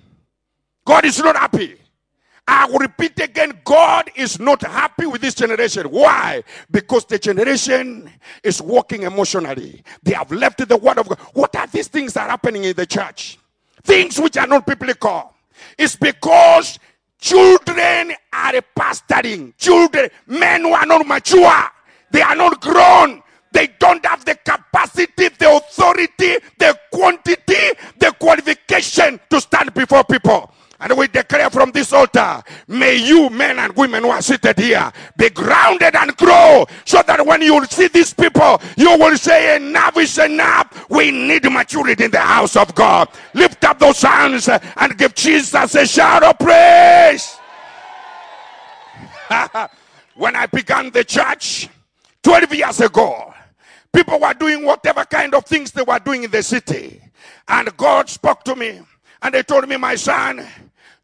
God 0.85 1.05
is 1.05 1.19
not 1.19 1.35
happy. 1.35 1.77
I 2.47 2.65
will 2.67 2.79
repeat 2.79 3.19
again 3.19 3.59
God 3.63 4.11
is 4.15 4.39
not 4.39 4.61
happy 4.63 5.05
with 5.05 5.21
this 5.21 5.33
generation. 5.33 5.87
Why? 5.87 6.43
Because 6.69 7.05
the 7.05 7.17
generation 7.17 8.09
is 8.43 8.61
walking 8.61 9.03
emotionally. 9.03 9.83
They 10.03 10.13
have 10.13 10.31
left 10.31 10.67
the 10.67 10.77
word 10.77 10.97
of 10.99 11.07
God. 11.07 11.19
What 11.33 11.55
are 11.55 11.67
these 11.67 11.87
things 11.87 12.13
that 12.13 12.27
are 12.27 12.31
happening 12.31 12.65
in 12.65 12.75
the 12.75 12.85
church? 12.85 13.39
Things 13.83 14.19
which 14.19 14.37
are 14.37 14.47
not 14.47 14.65
biblical. 14.65 15.33
It's 15.77 15.95
because 15.95 16.79
children 17.19 18.13
are 18.33 18.53
pastoring. 18.77 19.55
Children, 19.57 20.09
men 20.27 20.61
who 20.61 20.73
are 20.73 20.85
not 20.85 21.07
mature, 21.07 21.63
they 22.11 22.21
are 22.21 22.35
not 22.35 22.59
grown. 22.59 23.23
They 23.53 23.67
don't 23.79 24.03
have 24.05 24.25
the 24.25 24.35
capacity, 24.35 25.29
the 25.29 25.55
authority, 25.57 26.37
the 26.57 26.77
quantity, 26.91 27.77
the 27.99 28.13
qualification 28.19 29.19
to 29.29 29.39
stand 29.39 29.73
before 29.73 30.03
people. 30.03 30.51
And 30.83 30.97
we 30.97 31.07
declare 31.07 31.49
from 31.49 31.71
this 31.71 31.93
altar, 31.93 32.43
may 32.67 32.97
you, 32.97 33.29
men 33.29 33.57
and 33.57 33.73
women 33.73 34.03
who 34.03 34.09
are 34.09 34.21
seated 34.21 34.59
here, 34.59 34.91
be 35.15 35.29
grounded 35.29 35.95
and 35.95 36.15
grow 36.17 36.65
so 36.83 37.01
that 37.07 37.25
when 37.25 37.41
you 37.41 37.63
see 37.67 37.87
these 37.87 38.13
people, 38.13 38.61
you 38.75 38.97
will 38.97 39.15
say, 39.17 39.55
Enough 39.55 39.97
is 39.97 40.17
enough. 40.17 40.89
We 40.89 41.09
need 41.09 41.49
maturity 41.49 42.03
in 42.03 42.11
the 42.11 42.19
house 42.19 42.57
of 42.57 42.75
God. 42.75 43.07
Lift 43.33 43.63
up 43.63 43.79
those 43.79 44.01
hands 44.01 44.49
and 44.49 44.97
give 44.97 45.15
Jesus 45.15 45.73
a 45.73 45.85
shout 45.87 46.21
of 46.21 46.37
praise. 46.37 47.37
when 50.15 50.35
I 50.35 50.47
began 50.47 50.91
the 50.91 51.05
church 51.05 51.69
12 52.23 52.55
years 52.55 52.81
ago, 52.81 53.33
people 53.93 54.19
were 54.19 54.33
doing 54.33 54.65
whatever 54.65 55.05
kind 55.05 55.33
of 55.33 55.45
things 55.45 55.71
they 55.71 55.83
were 55.83 55.99
doing 55.99 56.25
in 56.25 56.31
the 56.31 56.43
city. 56.43 57.01
And 57.47 57.75
God 57.77 58.09
spoke 58.09 58.43
to 58.43 58.55
me 58.57 58.81
and 59.21 59.33
they 59.33 59.43
told 59.43 59.67
me, 59.69 59.77
My 59.77 59.95
son, 59.95 60.45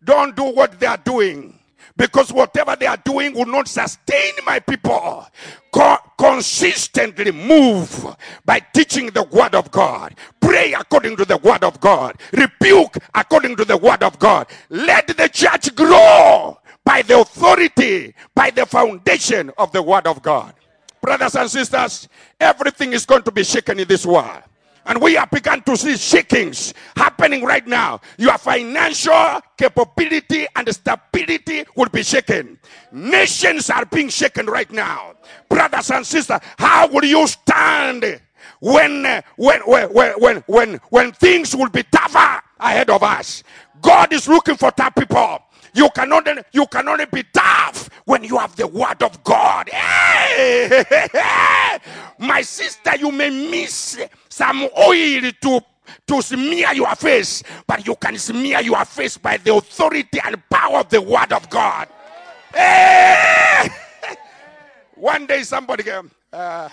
don't 0.03 0.35
do 0.35 0.43
what 0.43 0.79
they 0.79 0.87
are 0.87 0.97
doing 0.97 1.59
because 1.97 2.31
whatever 2.31 2.75
they 2.75 2.85
are 2.85 2.97
doing 2.97 3.33
will 3.33 3.45
not 3.45 3.67
sustain 3.67 4.33
my 4.45 4.59
people. 4.59 5.25
Co- 5.71 5.97
consistently 6.17 7.31
move 7.31 8.15
by 8.45 8.59
teaching 8.73 9.07
the 9.07 9.23
word 9.23 9.53
of 9.55 9.69
God. 9.71 10.15
Pray 10.39 10.73
according 10.73 11.17
to 11.17 11.25
the 11.25 11.37
word 11.37 11.63
of 11.63 11.79
God. 11.81 12.17
Rebuke 12.31 12.97
according 13.13 13.55
to 13.57 13.65
the 13.65 13.77
word 13.77 14.03
of 14.03 14.17
God. 14.19 14.47
Let 14.69 15.07
the 15.07 15.29
church 15.29 15.75
grow 15.75 16.57
by 16.85 17.01
the 17.01 17.19
authority, 17.19 18.15
by 18.33 18.49
the 18.51 18.65
foundation 18.65 19.51
of 19.57 19.71
the 19.71 19.81
word 19.83 20.07
of 20.07 20.21
God. 20.21 20.53
Brothers 21.01 21.35
and 21.35 21.49
sisters, 21.49 22.07
everything 22.39 22.93
is 22.93 23.05
going 23.05 23.23
to 23.23 23.31
be 23.31 23.43
shaken 23.43 23.79
in 23.79 23.87
this 23.87 24.05
world. 24.05 24.43
And 24.89 24.99
we 24.99 25.13
have 25.13 25.29
begun 25.29 25.61
to 25.61 25.77
see 25.77 25.95
shakings 25.97 26.73
happening 26.97 27.43
right 27.43 27.65
now. 27.65 28.01
Your 28.17 28.39
financial 28.39 29.39
capability 29.55 30.47
and 30.55 30.67
stability 30.73 31.63
will 31.75 31.89
be 31.89 32.01
shaken. 32.01 32.57
Nations 32.91 33.69
are 33.69 33.85
being 33.85 34.09
shaken 34.09 34.47
right 34.47 34.69
now. 34.71 35.13
Brothers 35.47 35.91
and 35.91 36.05
sisters, 36.05 36.39
how 36.57 36.87
will 36.87 37.05
you 37.05 37.27
stand 37.27 38.19
when, 38.61 39.23
when, 39.35 39.61
when, 39.61 39.93
when, 39.93 40.43
when, 40.47 40.81
when 40.89 41.11
things 41.11 41.55
will 41.55 41.69
be 41.69 41.83
tougher 41.83 42.41
ahead 42.59 42.89
of 42.89 43.03
us? 43.03 43.43
God 43.81 44.11
is 44.11 44.27
looking 44.27 44.55
for 44.55 44.71
tough 44.71 44.95
people. 44.95 45.39
You 45.73 45.89
cannot 45.91 46.27
you 46.51 46.65
can 46.67 46.87
only 46.87 47.05
be 47.05 47.23
tough 47.33 47.89
when 48.05 48.23
you 48.23 48.37
have 48.37 48.55
the 48.55 48.67
word 48.67 49.01
of 49.03 49.23
God. 49.23 49.69
Hey! 49.69 50.83
My 52.19 52.41
sister, 52.41 52.95
you 52.97 53.11
may 53.11 53.29
miss 53.29 53.99
some 54.29 54.67
oil 54.77 55.31
to 55.41 55.61
to 56.07 56.21
smear 56.21 56.73
your 56.73 56.93
face, 56.95 57.43
but 57.65 57.85
you 57.85 57.95
can 57.95 58.17
smear 58.17 58.61
your 58.61 58.83
face 58.85 59.17
by 59.17 59.37
the 59.37 59.53
authority 59.53 60.19
and 60.23 60.41
power 60.49 60.79
of 60.79 60.89
the 60.89 61.01
word 61.01 61.31
of 61.33 61.49
God. 61.49 61.87
One 64.95 65.25
day 65.25 65.43
somebody 65.43 65.83
came. 65.83 66.11
Uh, 66.33 66.69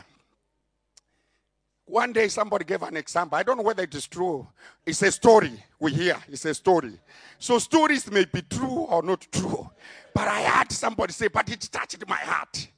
one 1.87 2.12
day 2.12 2.26
somebody 2.26 2.64
gave 2.64 2.83
an 2.83 2.97
example. 2.97 3.38
I 3.38 3.45
don't 3.45 3.57
know 3.57 3.62
whether 3.62 3.85
it 3.85 3.95
is 3.95 4.07
true. 4.09 4.47
It's 4.85 5.02
a 5.02 5.12
story 5.12 5.52
we 5.78 5.93
hear. 5.93 6.16
It's 6.28 6.45
a 6.45 6.52
story. 6.52 6.93
So 7.38 7.59
stories 7.61 8.11
may 8.11 8.25
be 8.25 8.43
true 8.43 8.69
or 8.69 9.02
not 9.02 9.26
true. 9.31 9.71
But 10.12 10.26
I 10.26 10.43
heard 10.43 10.73
somebody 10.73 11.12
say, 11.12 11.28
but 11.28 11.49
it 11.49 11.61
touched 11.71 12.07
my 12.09 12.16
heart. 12.16 12.69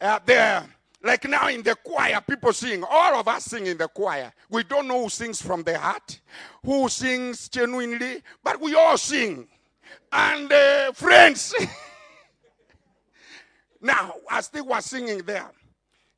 Uh, 0.00 0.18
there, 0.26 0.66
like 1.02 1.28
now 1.28 1.48
in 1.48 1.62
the 1.62 1.76
choir, 1.76 2.20
people 2.20 2.52
sing. 2.52 2.82
All 2.88 3.14
of 3.20 3.28
us 3.28 3.44
sing 3.44 3.66
in 3.66 3.78
the 3.78 3.86
choir. 3.86 4.32
We 4.50 4.64
don't 4.64 4.88
know 4.88 5.04
who 5.04 5.08
sings 5.08 5.40
from 5.40 5.62
the 5.62 5.78
heart, 5.78 6.20
who 6.64 6.88
sings 6.88 7.48
genuinely, 7.48 8.22
but 8.42 8.60
we 8.60 8.74
all 8.74 8.98
sing. 8.98 9.46
And 10.10 10.50
uh, 10.50 10.92
friends, 10.92 11.54
now 13.80 14.14
as 14.30 14.48
they 14.48 14.62
were 14.62 14.80
singing 14.80 15.18
there, 15.18 15.50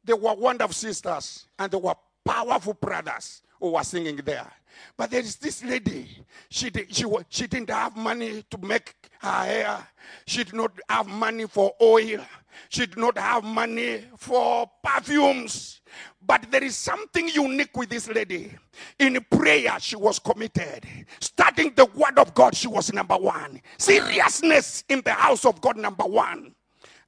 they 0.05 0.15
were 0.15 0.35
wonderful 0.35 0.73
sisters 0.73 1.47
and 1.59 1.71
they 1.71 1.77
were 1.77 1.95
powerful 2.25 2.75
brothers 2.75 3.43
who 3.61 3.73
were 3.73 3.85
singing 3.85 4.17
there. 4.25 4.51
But 4.97 5.11
there 5.11 5.21
is 5.21 5.37
this 5.37 5.65
lady. 5.65 6.09
She, 6.49 6.71
did, 6.71 6.95
she, 6.95 7.05
she 7.29 7.47
didn't 7.47 7.71
have 7.71 7.97
money 7.97 8.45
to 8.51 8.59
make 8.59 8.95
her 9.21 9.45
hair. 9.45 9.87
She 10.27 10.45
did 10.45 10.55
not 10.55 10.73
have 10.89 11.07
money 11.07 11.47
for 11.47 11.75
oil. 11.83 12.21
She 12.69 12.87
did 12.87 12.99
not 12.99 13.19
have 13.19 13.45
money 13.45 14.05
for 14.17 14.71
perfumes. 14.83 15.81
But 16.25 16.47
there 16.51 16.63
is 16.65 16.77
something 16.77 17.29
unique 17.29 17.77
with 17.77 17.89
this 17.89 18.09
lady. 18.09 18.53
In 18.99 19.19
prayer, 19.31 19.77
she 19.81 19.97
was 19.97 20.19
committed. 20.19 20.87
Studying 21.21 21.73
the 21.75 21.87
word 21.87 22.19
of 22.19 22.35
God, 22.35 22.55
she 22.55 22.69
was 22.69 22.93
number 22.93 23.17
one. 23.17 23.61
Seriousness 23.79 24.85
in 24.89 25.03
the 25.05 25.13
house 25.13 25.45
of 25.45 25.61
God, 25.61 25.77
number 25.77 26.05
one. 26.05 26.55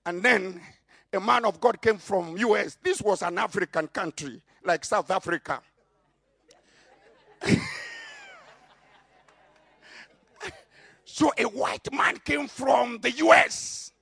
And 0.04 0.22
then 0.22 0.60
a 1.12 1.20
man 1.20 1.44
of 1.44 1.60
God 1.60 1.80
came 1.80 1.98
from 1.98 2.36
US. 2.38 2.78
This 2.82 3.00
was 3.00 3.22
an 3.22 3.38
African 3.38 3.86
country 3.88 4.42
like 4.64 4.84
South 4.84 5.10
Africa. 5.10 5.60
so 11.04 11.32
a 11.38 11.44
white 11.44 11.92
man 11.92 12.16
came 12.24 12.46
from 12.48 12.98
the 13.00 13.10
US. 13.12 13.92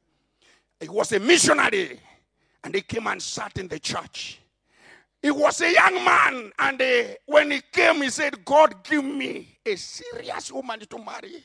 He 0.78 0.88
was 0.88 1.12
a 1.12 1.20
missionary 1.20 2.00
and 2.64 2.74
he 2.74 2.80
came 2.82 3.06
and 3.06 3.22
sat 3.22 3.56
in 3.58 3.68
the 3.68 3.78
church. 3.78 4.40
He 5.22 5.30
was 5.30 5.60
a 5.60 5.70
young 5.70 6.02
man, 6.02 6.50
and 6.58 6.80
uh, 6.80 7.02
when 7.26 7.50
he 7.50 7.60
came, 7.70 8.00
he 8.00 8.08
said, 8.08 8.42
God, 8.42 8.82
give 8.82 9.04
me 9.04 9.58
a 9.66 9.76
serious 9.76 10.50
woman 10.50 10.80
to 10.80 10.98
marry, 10.98 11.44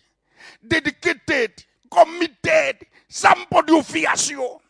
dedicated, 0.65 1.65
committed, 1.91 2.85
somebody 3.09 3.73
who 3.73 3.83
fears 3.83 4.29
you. 4.29 4.61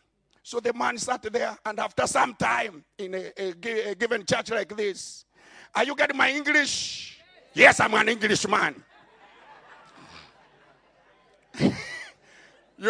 So 0.46 0.60
the 0.60 0.72
man 0.72 0.96
sat 0.96 1.22
there, 1.24 1.58
and 1.66 1.80
after 1.80 2.06
some 2.06 2.32
time 2.36 2.84
in 2.98 3.14
a, 3.14 3.32
a, 3.36 3.90
a 3.90 3.94
given 3.96 4.24
church 4.24 4.52
like 4.52 4.76
this, 4.76 5.24
are 5.74 5.82
you 5.82 5.96
getting 5.96 6.16
my 6.16 6.30
English? 6.30 7.18
Yes, 7.52 7.80
I'm 7.80 7.92
an 7.94 8.08
Englishman. 8.08 8.80
you 11.58 11.74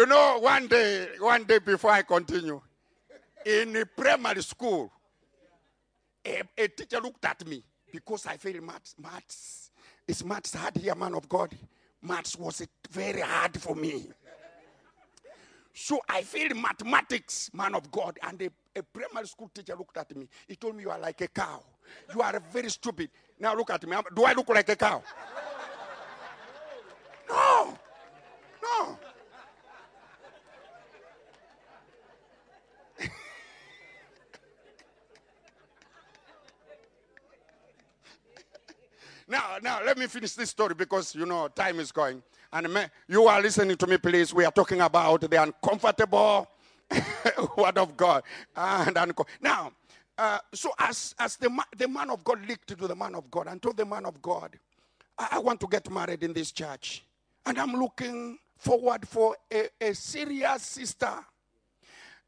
know, 0.05 0.37
one 0.39 0.67
day, 0.67 1.07
one 1.19 1.45
day 1.45 1.57
before 1.57 1.89
I 1.89 2.03
continue, 2.03 2.61
in 3.43 3.75
a 3.75 3.87
primary 3.87 4.43
school, 4.43 4.91
a, 6.23 6.43
a 6.59 6.67
teacher 6.67 7.01
looked 7.01 7.25
at 7.25 7.43
me 7.47 7.63
because 7.91 8.27
I 8.27 8.37
failed 8.37 8.61
maths. 8.61 8.93
Maths 9.01 9.71
is 10.07 10.23
maths 10.23 10.53
hard 10.53 10.77
here, 10.77 10.93
man 10.93 11.15
of 11.15 11.27
God. 11.27 11.57
Maths 12.03 12.37
was 12.37 12.61
very 12.91 13.21
hard 13.21 13.59
for 13.59 13.75
me. 13.75 14.09
So 15.79 16.01
I 16.09 16.23
failed 16.23 16.57
mathematics, 16.57 17.51
man 17.53 17.75
of 17.75 17.91
God. 17.91 18.17
And 18.23 18.41
a, 18.41 18.49
a, 18.75 18.81
primary 18.81 19.27
school 19.27 19.51
teacher 19.53 19.75
looked 19.75 19.95
at 19.95 20.13
me. 20.15 20.27
He 20.47 20.55
told 20.55 20.75
me, 20.75 20.81
You 20.81 20.89
are 20.89 20.97
like 20.97 21.21
a 21.21 21.27
cow. 21.27 21.63
You 22.15 22.21
are 22.23 22.41
very 22.51 22.71
stupid. 22.71 23.11
Now 23.39 23.55
look 23.55 23.69
at 23.69 23.87
me. 23.87 23.95
Do 24.15 24.23
I 24.23 24.33
look 24.33 24.49
like 24.49 24.67
a 24.69 24.75
cow? 24.75 25.03
No. 27.29 27.77
No. 28.63 28.97
now, 39.27 39.57
now 39.61 39.83
let 39.85 39.95
me 39.95 40.07
finish 40.07 40.33
this 40.33 40.49
story 40.49 40.73
because 40.73 41.13
you 41.13 41.27
know 41.27 41.47
time 41.49 41.79
is 41.79 41.91
going. 41.91 42.23
And 42.53 42.89
you 43.07 43.27
are 43.27 43.41
listening 43.41 43.77
to 43.77 43.87
me, 43.87 43.97
please. 43.97 44.33
We 44.33 44.45
are 44.45 44.51
talking 44.51 44.81
about 44.81 45.21
the 45.21 45.41
uncomfortable 45.43 46.47
word 47.57 47.77
of 47.77 47.97
God. 47.97 48.23
And 48.55 48.97
unco- 48.97 49.25
now, 49.41 49.71
uh, 50.17 50.39
so 50.53 50.71
as 50.79 51.15
as 51.19 51.37
the 51.37 51.49
ma- 51.49 51.63
the 51.77 51.87
man 51.87 52.09
of 52.09 52.23
God 52.23 52.45
linked 52.47 52.67
to 52.69 52.75
the 52.75 52.95
man 52.95 53.15
of 53.15 53.29
God 53.31 53.47
and 53.47 53.61
told 53.61 53.77
the 53.77 53.85
man 53.85 54.05
of 54.05 54.21
God, 54.21 54.57
I, 55.17 55.29
I 55.33 55.39
want 55.39 55.59
to 55.61 55.67
get 55.67 55.89
married 55.91 56.23
in 56.23 56.33
this 56.33 56.51
church, 56.51 57.03
and 57.45 57.57
I'm 57.59 57.73
looking 57.73 58.39
forward 58.57 59.07
for 59.07 59.35
a, 59.53 59.69
a 59.81 59.93
serious 59.93 60.63
sister. 60.63 61.13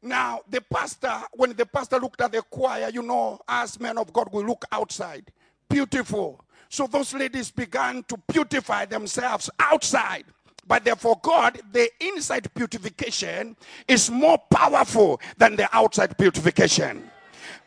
Now, 0.02 0.40
the 0.48 0.60
pastor, 0.62 1.12
when 1.34 1.54
the 1.54 1.66
pastor 1.66 1.98
looked 1.98 2.20
at 2.22 2.32
the 2.32 2.42
choir, 2.42 2.90
you 2.90 3.02
know, 3.02 3.38
as 3.48 3.78
men 3.80 3.98
of 3.98 4.12
God, 4.12 4.28
we 4.32 4.44
look 4.44 4.64
outside, 4.72 5.30
beautiful, 5.68 6.44
so 6.70 6.86
those 6.86 7.12
ladies 7.12 7.50
began 7.50 8.04
to 8.04 8.16
beautify 8.32 8.84
themselves 8.84 9.50
outside. 9.58 10.24
But 10.68 10.84
therefore, 10.84 11.18
God, 11.20 11.60
the 11.72 11.90
inside 12.00 12.48
beautification 12.54 13.56
is 13.88 14.08
more 14.08 14.38
powerful 14.38 15.20
than 15.36 15.56
the 15.56 15.68
outside 15.76 16.16
beautification. 16.16 17.10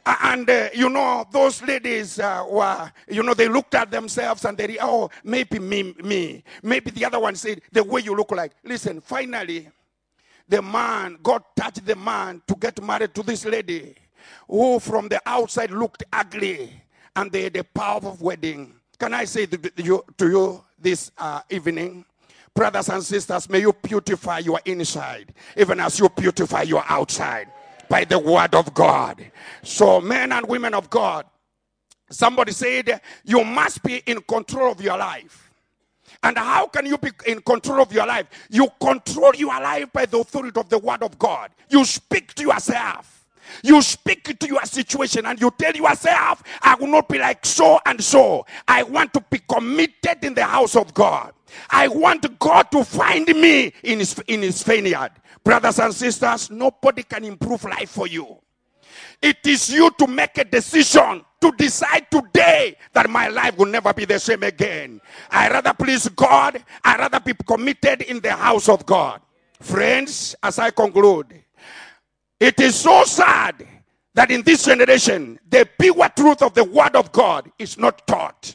And 0.05 0.49
uh, 0.49 0.69
you 0.73 0.87
know, 0.89 1.27
those 1.33 1.61
ladies 1.63 2.17
uh, 2.17 2.45
were, 2.49 2.89
you 3.09 3.23
know, 3.23 3.33
they 3.33 3.49
looked 3.49 3.75
at 3.75 3.91
themselves 3.91 4.45
and 4.45 4.57
they, 4.57 4.77
oh, 4.81 5.09
maybe 5.25 5.59
me, 5.59 5.93
me. 6.01 6.45
Maybe 6.61 6.91
the 6.91 7.03
other 7.03 7.19
one 7.19 7.35
said, 7.35 7.59
the 7.73 7.83
way 7.83 7.99
you 7.99 8.15
look 8.15 8.31
like. 8.31 8.53
Listen, 8.63 9.01
finally, 9.01 9.67
the 10.47 10.61
man, 10.61 11.17
God 11.21 11.43
touched 11.57 11.85
the 11.85 11.97
man 11.97 12.41
to 12.47 12.55
get 12.55 12.81
married 12.81 13.13
to 13.15 13.23
this 13.23 13.43
lady 13.43 13.95
who 14.47 14.79
from 14.79 15.09
the 15.09 15.21
outside 15.25 15.71
looked 15.71 16.03
ugly 16.13 16.71
and 17.17 17.29
they 17.33 17.43
had 17.43 17.57
a 17.57 17.65
powerful 17.65 18.17
wedding. 18.21 18.75
Can 19.03 19.13
I 19.13 19.25
say 19.25 19.45
to 19.47 20.01
you, 20.17 20.63
this 20.79 21.11
uh, 21.17 21.41
evening? 21.49 22.05
Brothers 22.55 22.87
and 22.87 23.03
sisters, 23.03 23.49
may 23.49 23.59
you 23.59 23.73
beautify 23.73 24.39
your 24.39 24.61
inside, 24.63 25.33
even 25.57 25.81
as 25.81 25.99
you 25.99 26.07
beautify 26.07 26.61
your 26.61 26.85
outside 26.87 27.49
by 27.89 28.05
the 28.05 28.17
word 28.17 28.55
of 28.55 28.73
God. 28.73 29.29
So, 29.61 29.99
men 29.99 30.31
and 30.31 30.47
women 30.47 30.73
of 30.73 30.89
God, 30.89 31.25
somebody 32.09 32.53
said, 32.53 33.01
You 33.25 33.43
must 33.43 33.83
be 33.83 33.97
in 34.05 34.21
control 34.21 34.71
of 34.71 34.81
your 34.81 34.97
life. 34.97 35.51
And 36.23 36.37
how 36.37 36.67
can 36.67 36.85
you 36.85 36.97
be 36.97 37.09
in 37.25 37.41
control 37.41 37.81
of 37.81 37.91
your 37.91 38.07
life? 38.07 38.27
You 38.49 38.69
control 38.79 39.35
your 39.35 39.49
life 39.49 39.91
by 39.91 40.05
the 40.05 40.19
authority 40.19 40.57
of 40.57 40.69
the 40.69 40.79
word 40.79 41.03
of 41.03 41.19
God. 41.19 41.51
You 41.69 41.83
speak 41.83 42.33
to 42.35 42.43
yourself. 42.43 43.12
You 43.63 43.81
speak 43.81 44.39
to 44.39 44.47
your 44.47 44.63
situation 44.63 45.25
and 45.25 45.39
you 45.39 45.51
tell 45.57 45.75
yourself, 45.75 46.43
I 46.61 46.75
will 46.75 46.87
not 46.87 47.09
be 47.09 47.19
like 47.19 47.45
so 47.45 47.79
and 47.85 48.03
so. 48.03 48.45
I 48.67 48.83
want 48.83 49.13
to 49.13 49.23
be 49.29 49.39
committed 49.39 50.23
in 50.23 50.33
the 50.33 50.45
house 50.45 50.75
of 50.75 50.93
God. 50.93 51.33
I 51.69 51.87
want 51.87 52.39
God 52.39 52.71
to 52.71 52.83
find 52.83 53.27
me 53.27 53.73
in 53.83 53.99
his, 53.99 54.17
in 54.27 54.41
his 54.41 54.63
vineyard. 54.63 55.11
Brothers 55.43 55.79
and 55.79 55.93
sisters, 55.93 56.49
nobody 56.49 57.03
can 57.03 57.23
improve 57.23 57.63
life 57.65 57.89
for 57.89 58.07
you. 58.07 58.37
It 59.21 59.37
is 59.45 59.69
you 59.69 59.89
to 59.99 60.07
make 60.07 60.37
a 60.37 60.43
decision 60.43 61.23
to 61.41 61.51
decide 61.57 62.07
today 62.09 62.75
that 62.93 63.09
my 63.09 63.27
life 63.27 63.57
will 63.57 63.67
never 63.67 63.93
be 63.93 64.05
the 64.05 64.19
same 64.19 64.43
again. 64.43 65.01
I 65.29 65.49
rather 65.49 65.73
please 65.73 66.07
God. 66.09 66.63
I 66.83 66.97
rather 66.97 67.19
be 67.19 67.33
committed 67.45 68.01
in 68.03 68.19
the 68.19 68.33
house 68.33 68.69
of 68.69 68.85
God. 68.85 69.21
Friends, 69.59 70.35
as 70.43 70.59
I 70.59 70.71
conclude, 70.71 71.42
it 72.43 72.59
is 72.59 72.75
so 72.75 73.05
sad 73.05 73.65
that 74.13 74.29
in 74.29 74.41
this 74.41 74.65
generation, 74.65 75.39
the 75.49 75.65
pure 75.79 76.09
truth 76.09 76.41
of 76.41 76.53
the 76.53 76.65
Word 76.65 76.93
of 76.93 77.09
God 77.13 77.49
is 77.57 77.77
not 77.77 78.05
taught. 78.05 78.53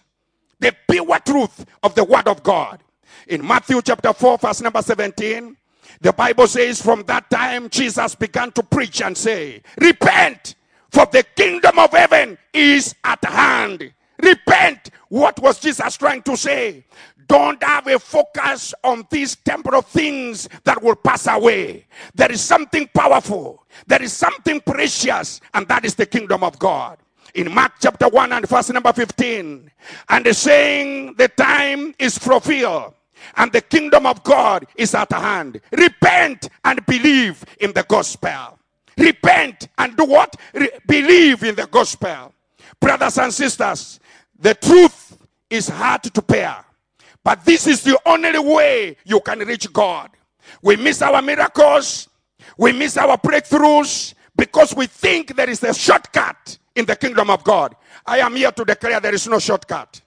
The 0.60 0.76
pure 0.90 1.18
truth 1.20 1.64
of 1.82 1.94
the 1.94 2.04
Word 2.04 2.28
of 2.28 2.42
God. 2.42 2.80
In 3.28 3.46
Matthew 3.46 3.80
chapter 3.80 4.12
4, 4.12 4.36
verse 4.36 4.60
number 4.60 4.82
17, 4.82 5.56
the 6.02 6.12
Bible 6.12 6.46
says, 6.46 6.82
From 6.82 7.02
that 7.04 7.30
time, 7.30 7.70
Jesus 7.70 8.14
began 8.14 8.52
to 8.52 8.62
preach 8.62 9.00
and 9.00 9.16
say, 9.16 9.62
Repent, 9.78 10.54
for 10.90 11.06
the 11.06 11.24
kingdom 11.34 11.78
of 11.78 11.90
heaven 11.92 12.36
is 12.52 12.94
at 13.04 13.24
hand. 13.24 13.90
Repent. 14.22 14.90
What 15.08 15.40
was 15.40 15.60
Jesus 15.60 15.96
trying 15.96 16.20
to 16.24 16.36
say? 16.36 16.84
Don't 17.28 17.62
have 17.62 17.86
a 17.86 17.98
focus 17.98 18.74
on 18.82 19.06
these 19.10 19.36
temporal 19.36 19.82
things 19.82 20.48
that 20.64 20.82
will 20.82 20.96
pass 20.96 21.26
away. 21.26 21.86
There 22.14 22.32
is 22.32 22.40
something 22.40 22.88
powerful, 22.94 23.64
there 23.86 24.02
is 24.02 24.12
something 24.12 24.60
precious, 24.60 25.40
and 25.54 25.68
that 25.68 25.84
is 25.84 25.94
the 25.94 26.06
kingdom 26.06 26.42
of 26.42 26.58
God. 26.58 26.98
In 27.34 27.54
Mark 27.54 27.72
chapter 27.80 28.08
1 28.08 28.32
and 28.32 28.48
verse 28.48 28.70
number 28.70 28.92
15, 28.92 29.70
and 30.08 30.24
the 30.24 30.34
saying, 30.34 31.14
The 31.14 31.28
time 31.28 31.94
is 31.98 32.18
fulfilled 32.18 32.94
and 33.36 33.52
the 33.52 33.60
kingdom 33.60 34.06
of 34.06 34.22
God 34.22 34.66
is 34.76 34.94
at 34.94 35.12
hand. 35.12 35.60
Repent 35.72 36.48
and 36.64 36.84
believe 36.86 37.44
in 37.60 37.72
the 37.72 37.84
gospel. 37.84 38.58
Repent 38.96 39.68
and 39.78 39.96
do 39.96 40.04
what? 40.04 40.34
Re- 40.54 40.70
believe 40.86 41.42
in 41.44 41.54
the 41.54 41.66
gospel. 41.66 42.32
Brothers 42.80 43.18
and 43.18 43.32
sisters, 43.32 44.00
the 44.38 44.54
truth 44.54 45.16
is 45.50 45.68
hard 45.68 46.02
to 46.02 46.22
bear, 46.22 46.64
but 47.28 47.44
this 47.44 47.66
is 47.66 47.82
the 47.82 48.00
only 48.06 48.38
way 48.38 48.96
you 49.04 49.20
can 49.20 49.40
reach 49.40 49.70
God. 49.70 50.08
We 50.62 50.76
miss 50.76 51.02
our 51.02 51.20
miracles, 51.20 52.08
we 52.56 52.72
miss 52.72 52.96
our 52.96 53.18
breakthroughs 53.18 54.14
because 54.34 54.74
we 54.74 54.86
think 54.86 55.36
there 55.36 55.50
is 55.50 55.62
a 55.62 55.74
shortcut 55.74 56.56
in 56.74 56.86
the 56.86 56.96
kingdom 56.96 57.28
of 57.28 57.44
God. 57.44 57.76
I 58.06 58.20
am 58.20 58.34
here 58.34 58.50
to 58.50 58.64
declare 58.64 58.98
there 58.98 59.12
is 59.12 59.28
no 59.28 59.38
shortcut. 59.40 60.00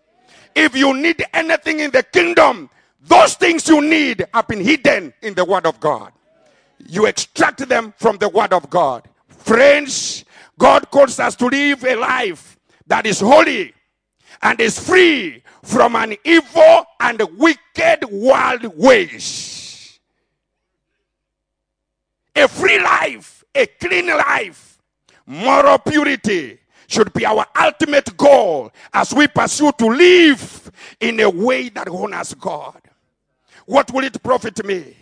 If 0.56 0.76
you 0.76 0.96
need 0.96 1.24
anything 1.32 1.82
in 1.82 1.92
the 1.92 2.02
kingdom, 2.02 2.72
those 3.00 3.36
things 3.36 3.68
you 3.68 3.82
need 3.82 4.26
have 4.34 4.48
been 4.48 4.62
hidden 4.62 5.14
in 5.22 5.36
the 5.36 5.46
Word 5.46 5.68
of 5.68 5.80
God. 5.80 6.12
You 6.88 7.06
extract 7.06 7.70
them 7.70 7.94
from 7.98 8.18
the 8.18 8.30
Word 8.30 8.52
of 8.52 8.68
God. 8.68 9.08
Friends, 9.28 10.26
God 10.58 10.90
calls 10.90 11.20
us 11.20 11.36
to 11.36 11.46
live 11.46 11.84
a 11.84 11.96
life 11.98 12.58
that 12.88 13.06
is 13.06 13.20
holy 13.20 13.76
and 14.42 14.60
is 14.60 14.80
free 14.80 15.44
from 15.64 15.96
an 15.96 16.16
evil 16.24 16.86
and 17.00 17.22
wicked 17.38 18.06
world 18.10 18.66
ways. 18.76 20.00
A 22.36 22.48
free 22.48 22.82
life, 22.82 23.44
a 23.54 23.66
clean 23.66 24.08
life, 24.08 24.80
moral 25.26 25.78
purity 25.78 26.60
should 26.88 27.12
be 27.14 27.26
our 27.26 27.46
ultimate 27.60 28.16
goal 28.18 28.72
as 28.94 29.14
we 29.14 29.28
pursue 29.28 29.72
to 29.78 29.88
live 29.88 30.72
in 31.00 31.20
a 31.20 31.30
way 31.30 31.70
that 31.70 31.88
honors 31.88 32.34
God. 32.34 32.82
What 33.66 33.92
will 33.94 34.04
it 34.04 34.22
profit 34.24 34.66
me 34.66 34.96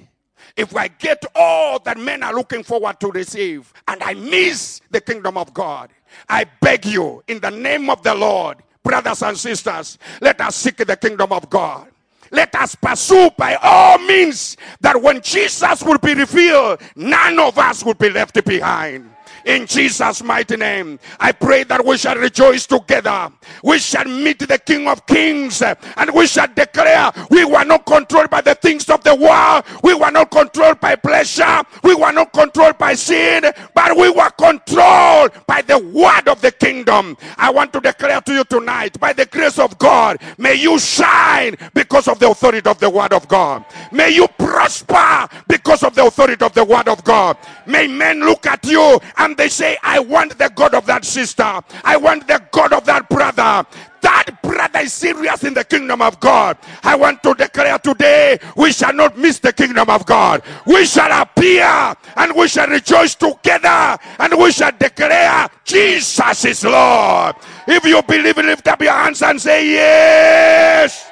if 0.56 0.75
I 0.75 0.88
get 0.88 1.23
all 1.34 1.80
that 1.80 1.97
men 1.97 2.21
are 2.23 2.34
looking 2.34 2.63
forward 2.63 2.99
to 2.99 3.12
receive 3.12 3.71
and 3.88 4.02
I 4.04 4.13
miss 4.13 4.82
the 4.91 5.02
kingdom 5.02 5.38
of 5.38 5.54
God? 5.54 5.89
I 6.28 6.45
beg 6.62 6.86
you, 6.86 7.23
in 7.28 7.39
the 7.39 7.52
name 7.52 7.89
of 7.89 8.04
the 8.04 8.13
Lord, 8.13 8.58
brothers 8.84 9.22
and 9.24 9.38
sisters, 9.38 9.98
let 10.22 10.39
us 10.42 10.56
seek 10.56 10.78
the 10.78 10.96
kingdom 10.96 11.32
of 11.32 11.50
God. 11.50 11.88
Let 12.32 12.54
us 12.56 12.76
pursue 12.76 13.30
by 13.38 13.56
all 13.56 13.98
means 14.00 14.56
that 14.82 15.02
when 15.02 15.22
Jesus 15.22 15.82
will 15.84 15.98
be 15.98 16.13
revealed, 16.13 16.80
none 16.96 17.39
of 17.39 17.58
us 17.58 17.84
will 17.84 17.96
be 17.96 18.10
left 18.10 18.44
behind 18.46 19.10
in 19.45 19.65
Jesus' 19.65 20.23
mighty 20.23 20.58
name. 20.58 20.99
I 21.19 21.32
pray 21.32 21.63
that 21.63 21.86
we 21.86 21.97
shall 21.97 22.15
rejoice 22.15 22.65
together. 22.65 23.32
We 23.63 23.80
shall 23.80 24.06
meet 24.06 24.39
the 24.39 24.58
King 24.58 24.88
of 24.88 25.06
Kings 25.06 25.62
and 25.62 26.13
we 26.13 26.28
shall 26.28 26.47
declare 26.47 27.12
we 27.30 27.45
were 27.45 27.65
not 27.65 27.86
controlled 27.86 28.30
by 28.30 28.41
the 28.41 28.56
things 28.56 28.89
of 28.89 29.04
the 29.04 29.15
world. 29.15 29.63
We 29.84 29.93
were 29.93 30.12
not 30.12 30.32
controlled 30.32 30.80
by 30.80 30.95
pleasure. 30.95 31.62
We 31.84 31.95
were 31.95 32.12
not 32.12 32.34
controlled 32.34 32.78
by 32.78 32.93
sin, 32.93 33.43
but 33.73 33.95
we 33.97 34.10
were 34.10 34.30
controlled 34.32 35.32
by 35.47 35.62
the 35.62 35.80
word 35.80 36.28
of 36.28 36.41
the 36.41 36.52
kingdom. 36.52 37.17
I 37.38 37.49
want 37.52 37.73
to 37.73 37.80
declare 37.80 38.21
to 38.21 38.34
you 38.34 38.43
tonight, 38.43 38.99
by 38.99 39.13
the 39.13 39.25
grace 39.25 39.60
of 39.60 39.78
God, 39.78 40.19
may 40.38 40.56
you 40.56 40.80
shine 40.80 41.56
because 41.73 42.08
of 42.08 42.19
the 42.19 42.30
authority 42.30 42.67
of 42.69 42.80
the 42.80 42.89
word 42.89 43.13
of 43.13 43.28
God. 43.28 43.65
May 43.91 44.10
you 44.10 44.28
prosper 44.38 45.28
because 45.47 45.84
of 45.84 45.95
the 45.95 46.06
authority 46.06 46.43
of 46.43 46.54
the 46.54 46.63
word 46.63 46.88
of 46.88 47.04
God. 47.04 47.38
May 47.65 47.88
men 47.88 48.21
look 48.21 48.45
at 48.45 48.65
you 48.65 48.99
and 49.17 49.29
they 49.36 49.50
say, 49.50 49.78
I 49.84 50.00
want 50.00 50.38
the 50.38 50.52
God 50.54 50.74
of 50.74 50.86
that 50.86 51.06
sister. 51.06 51.62
I 51.84 51.98
want 51.98 52.28
the 52.28 52.42
God 52.52 52.74
of 52.74 52.86
that 52.86 53.10
brother. 53.10 53.65
That 54.02 54.42
brother 54.42 54.80
is 54.80 54.94
serious 54.94 55.44
in 55.44 55.54
the 55.54 55.63
kingdom 55.63 56.02
of 56.02 56.20
God. 56.20 56.58
I 56.84 56.96
want 56.96 57.22
to 57.24 57.34
declare 57.34 57.78
today 57.80 58.39
we 58.56 58.72
shall 58.72 58.94
not 58.94 59.18
miss 59.18 59.39
the 59.39 59.52
kingdom 59.52 59.89
of 59.89 60.06
God. 60.06 60.42
We 60.65 60.86
shall 60.86 61.22
appear 61.22 61.96
and 62.15 62.36
we 62.36 62.48
shall 62.48 62.68
rejoice 62.68 63.15
together 63.15 63.98
and 64.20 64.38
we 64.38 64.52
shall 64.52 64.72
declare 64.72 65.50
Jesus 65.65 66.46
is 66.46 66.63
Lord. 66.63 67.36
If 67.68 67.84
you 67.84 68.02
believe, 68.04 68.38
lift 68.38 68.68
up 68.68 68.82
your 68.82 68.94
hands 68.94 69.22
and 69.22 69.42
say, 69.42 69.74
Yes. 69.74 71.10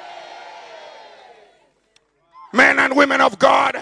Men 2.52 2.78
and 2.78 2.96
women 2.96 3.20
of 3.20 3.38
God, 3.38 3.78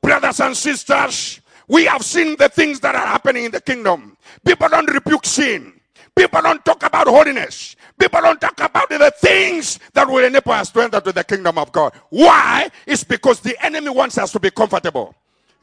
brothers 0.00 0.40
and 0.40 0.56
sisters, 0.56 1.40
we 1.72 1.86
have 1.86 2.04
seen 2.04 2.36
the 2.36 2.50
things 2.50 2.80
that 2.80 2.94
are 2.94 3.06
happening 3.06 3.46
in 3.46 3.50
the 3.50 3.60
kingdom. 3.62 4.18
People 4.44 4.68
don't 4.68 4.92
rebuke 4.92 5.24
sin. 5.24 5.72
People 6.14 6.42
don't 6.42 6.62
talk 6.66 6.82
about 6.82 7.08
holiness. 7.08 7.76
People 7.98 8.20
don't 8.20 8.38
talk 8.38 8.60
about 8.60 8.90
the 8.90 9.10
things 9.18 9.78
that 9.94 10.06
will 10.06 10.22
enable 10.22 10.52
us 10.52 10.70
to 10.70 10.82
enter 10.82 11.00
to 11.00 11.12
the 11.12 11.24
kingdom 11.24 11.56
of 11.56 11.72
God. 11.72 11.94
Why? 12.10 12.70
It's 12.86 13.04
because 13.04 13.40
the 13.40 13.56
enemy 13.64 13.88
wants 13.88 14.18
us 14.18 14.30
to 14.32 14.38
be 14.38 14.50
comfortable. 14.50 15.14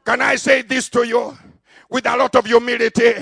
Can 0.04 0.20
I 0.22 0.36
say 0.38 0.64
this 0.64 0.90
to 0.90 1.06
you? 1.06 1.38
With 1.92 2.08
a 2.08 2.18
lot 2.18 2.36
of 2.36 2.48
humility, 2.48 3.14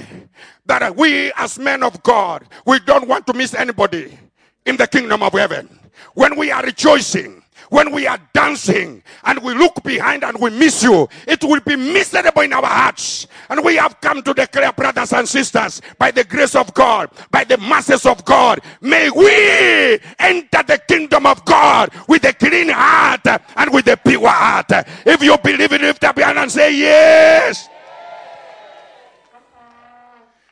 that 0.65 0.95
we 0.95 1.33
as 1.35 1.59
men 1.59 1.83
of 1.83 2.01
God, 2.03 2.45
we 2.65 2.79
don't 2.79 3.09
want 3.09 3.27
to 3.27 3.33
miss 3.33 3.53
anybody 3.53 4.17
in 4.65 4.77
the 4.77 4.87
kingdom 4.87 5.23
of 5.23 5.33
heaven. 5.33 5.67
When 6.13 6.37
we 6.37 6.51
are 6.51 6.63
rejoicing, 6.63 7.43
when 7.69 7.91
we 7.91 8.07
are 8.07 8.19
dancing 8.33 9.03
and 9.23 9.41
we 9.43 9.53
look 9.53 9.83
behind 9.83 10.23
and 10.23 10.39
we 10.39 10.49
miss 10.49 10.83
you, 10.83 11.07
it 11.27 11.43
will 11.43 11.59
be 11.61 11.75
miserable 11.75 12.41
in 12.41 12.53
our 12.53 12.65
hearts. 12.65 13.27
And 13.49 13.63
we 13.63 13.75
have 13.75 13.99
come 14.01 14.21
to 14.23 14.33
declare, 14.33 14.71
brothers 14.71 15.13
and 15.13 15.27
sisters, 15.27 15.81
by 15.97 16.11
the 16.11 16.23
grace 16.23 16.55
of 16.55 16.73
God, 16.73 17.09
by 17.31 17.43
the 17.43 17.57
masses 17.57 18.05
of 18.05 18.23
God, 18.25 18.61
may 18.81 19.09
we 19.09 19.99
enter 20.19 20.63
the 20.63 20.81
kingdom 20.87 21.25
of 21.25 21.43
God 21.45 21.89
with 22.07 22.23
a 22.25 22.33
clean 22.33 22.69
heart 22.69 23.25
and 23.55 23.73
with 23.73 23.87
a 23.87 23.97
pure 23.97 24.27
heart. 24.27 24.71
If 25.05 25.21
you 25.21 25.37
believe 25.37 25.71
it, 25.71 25.81
lift 25.81 26.03
up 26.03 26.17
your 26.17 26.27
hand 26.27 26.39
and 26.39 26.51
say, 26.51 26.75
Yes. 26.75 27.69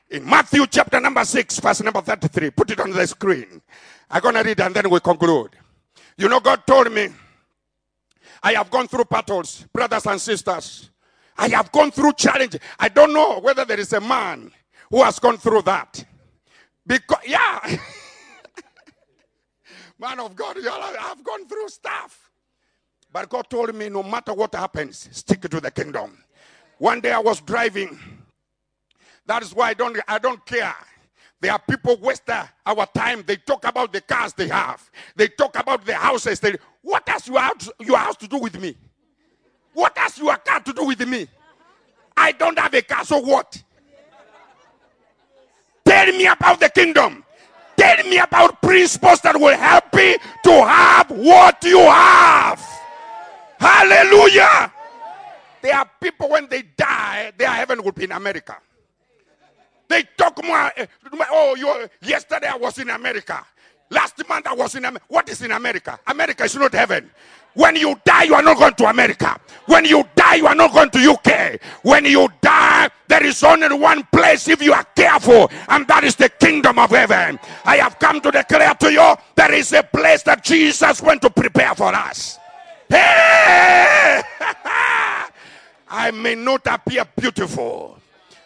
In 0.09 0.23
Matthew 0.23 0.65
chapter 0.67 0.99
number 0.99 1.25
6, 1.25 1.59
verse 1.59 1.81
number 1.81 2.01
33, 2.01 2.51
put 2.51 2.71
it 2.71 2.79
on 2.79 2.91
the 2.91 3.05
screen. 3.07 3.61
I'm 4.09 4.21
going 4.21 4.35
to 4.35 4.43
read 4.43 4.61
and 4.61 4.73
then 4.73 4.89
we 4.89 4.99
conclude. 4.99 5.49
You 6.17 6.29
know, 6.29 6.39
God 6.39 6.65
told 6.65 6.91
me, 6.91 7.09
I 8.41 8.53
have 8.53 8.69
gone 8.69 8.87
through 8.87 9.05
battles, 9.05 9.65
brothers 9.73 10.05
and 10.05 10.19
sisters. 10.19 10.89
I 11.37 11.49
have 11.49 11.71
gone 11.71 11.91
through 11.91 12.13
challenge. 12.13 12.57
I 12.79 12.89
don't 12.89 13.13
know 13.13 13.39
whether 13.39 13.65
there 13.65 13.79
is 13.79 13.91
a 13.93 13.99
man 13.99 14.51
who 14.89 15.03
has 15.03 15.19
gone 15.19 15.37
through 15.37 15.63
that. 15.63 16.05
Because, 16.85 17.19
yeah. 17.25 17.59
man 19.99 20.19
of 20.19 20.35
God, 20.35 20.57
I've 20.57 21.23
gone 21.23 21.47
through 21.47 21.67
stuff. 21.69 22.31
But 23.11 23.29
God 23.29 23.49
told 23.49 23.73
me, 23.73 23.89
no 23.89 24.03
matter 24.03 24.33
what 24.33 24.53
happens, 24.53 25.09
stick 25.11 25.41
to 25.41 25.59
the 25.59 25.71
kingdom. 25.71 26.23
One 26.77 27.01
day 27.01 27.11
I 27.11 27.19
was 27.19 27.41
driving. 27.41 27.97
That 29.25 29.41
is 29.41 29.55
why 29.55 29.69
I 29.69 29.73
don't, 29.73 29.97
I 30.07 30.19
don't 30.19 30.45
care 30.45 30.75
there 31.45 31.53
are 31.53 31.59
people 31.59 31.95
waste 31.97 32.27
our 32.65 32.85
time. 32.87 33.23
They 33.23 33.35
talk 33.35 33.65
about 33.67 33.93
the 33.93 34.01
cars 34.01 34.33
they 34.33 34.47
have. 34.47 34.89
They 35.15 35.27
talk 35.27 35.55
about 35.59 35.85
the 35.85 35.93
houses. 35.93 36.39
They, 36.39 36.55
what 36.81 37.07
has 37.07 37.27
your 37.27 37.39
house, 37.39 37.69
your 37.79 37.99
house 37.99 38.15
to 38.17 38.27
do 38.27 38.39
with 38.39 38.59
me? 38.59 38.75
What 39.71 39.95
has 39.95 40.17
your 40.17 40.35
car 40.37 40.59
to 40.61 40.73
do 40.73 40.85
with 40.85 41.07
me? 41.07 41.27
I 42.17 42.31
don't 42.31 42.57
have 42.57 42.73
a 42.73 42.81
car, 42.81 43.05
so 43.05 43.19
what? 43.19 43.61
Tell 45.85 46.07
me 46.07 46.25
about 46.25 46.59
the 46.59 46.69
kingdom. 46.69 47.23
Tell 47.77 48.03
me 48.05 48.17
about 48.17 48.59
principles 48.59 49.21
that 49.21 49.39
will 49.39 49.55
help 49.55 49.93
me 49.93 50.17
to 50.45 50.65
have 50.65 51.11
what 51.11 51.63
you 51.63 51.77
have. 51.77 52.59
Hallelujah. 53.59 54.73
There 55.61 55.75
are 55.75 55.87
people 56.01 56.27
when 56.27 56.47
they 56.47 56.63
die, 56.63 57.33
their 57.37 57.49
heaven 57.49 57.83
will 57.83 57.91
be 57.91 58.05
in 58.05 58.13
America. 58.13 58.57
They 59.87 60.03
talk 60.17 60.43
more. 60.43 60.71
Eh, 60.75 60.85
oh, 61.31 61.55
you, 61.55 61.89
yesterday 62.01 62.47
I 62.47 62.57
was 62.57 62.77
in 62.79 62.89
America. 62.89 63.45
Last 63.89 64.27
month 64.27 64.47
I 64.47 64.53
was 64.53 64.75
in 64.75 64.85
America. 64.85 65.05
What 65.07 65.29
is 65.29 65.41
in 65.41 65.51
America? 65.51 65.99
America 66.07 66.43
is 66.43 66.55
not 66.55 66.73
heaven. 66.73 67.11
When 67.53 67.77
you 67.77 67.95
die, 68.03 68.23
you 68.23 68.35
are 68.35 68.41
not 68.41 68.57
going 68.57 68.73
to 68.73 68.85
America. 68.85 69.39
When 69.65 69.85
you 69.85 70.03
die, 70.15 70.35
you 70.35 70.47
are 70.47 70.55
not 70.55 70.73
going 70.73 70.89
to 70.89 71.11
UK. 71.11 71.61
When 71.83 72.03
you 72.05 72.27
die, 72.41 72.89
there 73.07 73.23
is 73.25 73.41
only 73.43 73.73
one 73.77 74.03
place 74.11 74.49
if 74.49 74.61
you 74.61 74.73
are 74.73 74.83
careful, 74.95 75.49
and 75.69 75.87
that 75.87 76.03
is 76.03 76.17
the 76.17 76.27
kingdom 76.27 76.77
of 76.77 76.89
heaven. 76.89 77.39
I 77.63 77.77
have 77.77 77.97
come 77.97 78.19
to 78.21 78.31
declare 78.31 78.73
to 78.73 78.91
you 78.91 79.15
there 79.35 79.53
is 79.53 79.71
a 79.71 79.83
place 79.83 80.23
that 80.23 80.43
Jesus 80.43 81.01
went 81.01 81.21
to 81.21 81.29
prepare 81.29 81.73
for 81.75 81.95
us. 81.95 82.37
Hey! 82.89 84.21
I 85.87 86.11
may 86.11 86.35
not 86.35 86.67
appear 86.67 87.05
beautiful. 87.15 87.94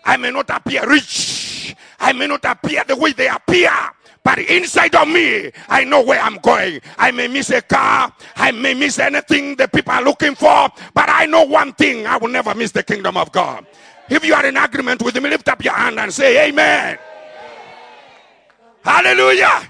I 0.06 0.18
may 0.18 0.32
not 0.32 0.50
appear 0.50 0.88
rich. 0.88 1.76
I 2.00 2.14
may 2.14 2.28
not 2.28 2.46
appear 2.46 2.84
the 2.86 2.96
way 2.96 3.12
they 3.14 3.28
appear. 3.28 3.72
But 4.24 4.40
inside 4.40 4.96
of 4.96 5.08
me, 5.08 5.52
I 5.70 5.84
know 5.84 6.04
where 6.04 6.20
I'm 6.20 6.38
going. 6.38 6.82
I 6.98 7.12
may 7.12 7.28
miss 7.28 7.50
a 7.52 7.62
car. 7.62 8.14
I 8.36 8.52
may 8.52 8.74
miss 8.74 9.00
anything 9.00 9.56
the 9.56 9.68
people 9.68 9.94
are 9.94 10.04
looking 10.04 10.36
for. 10.36 10.70
But 10.94 11.10
I 11.10 11.26
know 11.26 11.44
one 11.44 11.74
thing 11.74 12.06
I 12.06 12.18
will 12.18 12.28
never 12.30 12.54
miss 12.54 12.72
the 12.72 12.84
kingdom 12.84 13.18
of 13.18 13.32
God. 13.32 13.66
If 14.10 14.26
you 14.26 14.34
are 14.34 14.46
in 14.46 14.58
agreement 14.58 15.02
with 15.02 15.16
me, 15.16 15.30
lift 15.30 15.48
up 15.48 15.64
your 15.64 15.74
hand 15.74 16.00
and 16.00 16.14
say, 16.14 16.48
Amen. 16.48 16.98
Hallelujah. 18.84 19.68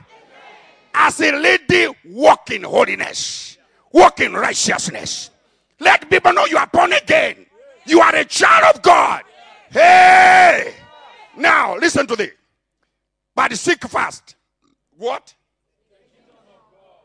As 0.94 1.20
a 1.22 1.32
lady, 1.32 1.88
walk 2.06 2.52
in 2.52 2.64
holiness, 2.64 3.58
walk 3.92 4.20
in 4.20 4.34
righteousness. 4.34 5.30
Let 5.80 6.10
people 6.10 6.34
know 6.34 6.46
you 6.46 6.58
are 6.58 6.68
born 6.68 6.94
again. 6.94 7.46
You 7.86 8.02
are 8.02 8.16
a 8.16 8.26
child 8.26 8.76
of 8.76 8.82
God. 8.82 9.24
Hey! 9.72 10.74
Now, 11.38 11.78
listen 11.78 12.08
to 12.08 12.16
this. 12.16 12.32
But 13.36 13.54
seek 13.54 13.88
first. 13.88 14.36
What? 14.98 15.34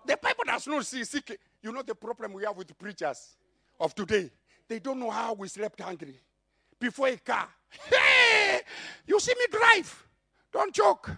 The 0.07 0.17
Bible 0.17 0.45
does 0.47 0.67
not 0.67 0.85
see 0.85 1.05
seek. 1.05 1.39
You 1.63 1.73
know 1.73 1.83
the 1.83 1.95
problem 1.95 2.33
we 2.33 2.45
have 2.45 2.57
with 2.57 2.77
preachers 2.79 3.37
of 3.79 3.95
today. 3.95 4.31
They 4.69 4.79
don't 4.79 4.99
know 4.99 5.11
how 5.11 5.35
we 5.35 5.49
slept 5.49 5.81
hungry 5.81 6.19
before 6.79 7.09
a 7.09 7.17
car. 7.17 7.49
Hey! 7.89 8.61
You 9.07 9.21
see 9.21 9.35
me 9.39 9.47
drive. 9.51 10.07
Don't 10.53 10.75
choke. 10.75 11.11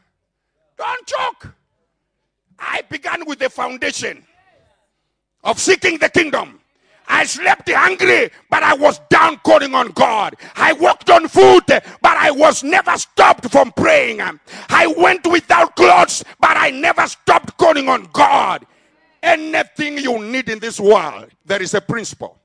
Don't 0.76 1.06
choke. 1.06 1.54
I 2.58 2.82
began 2.88 3.24
with 3.26 3.38
the 3.38 3.50
foundation 3.50 4.24
of 5.44 5.58
seeking 5.58 5.98
the 5.98 6.08
kingdom. 6.08 6.60
I 7.08 7.24
slept 7.24 7.70
hungry, 7.70 8.30
but 8.50 8.62
I 8.62 8.74
was 8.74 9.00
down 9.10 9.38
calling 9.38 9.74
on 9.74 9.92
God. 9.92 10.34
I 10.54 10.72
walked 10.72 11.10
on 11.10 11.28
foot, 11.28 11.66
but 11.66 11.84
I 12.04 12.30
was 12.30 12.64
never 12.64 12.96
stopped 12.96 13.50
from 13.50 13.72
praying. 13.72 14.20
I 14.68 14.86
went 14.86 15.26
without 15.26 15.76
clothes, 15.76 16.24
but 16.40 16.56
I 16.56 16.70
never 16.70 17.06
stopped 17.06 17.56
calling 17.56 17.88
on 17.88 18.08
God. 18.12 18.66
Anything 19.22 19.98
you 19.98 20.22
need 20.22 20.48
in 20.48 20.58
this 20.58 20.78
world, 20.78 21.26
there 21.44 21.62
is 21.62 21.74
a 21.74 21.80
principle, 21.80 22.38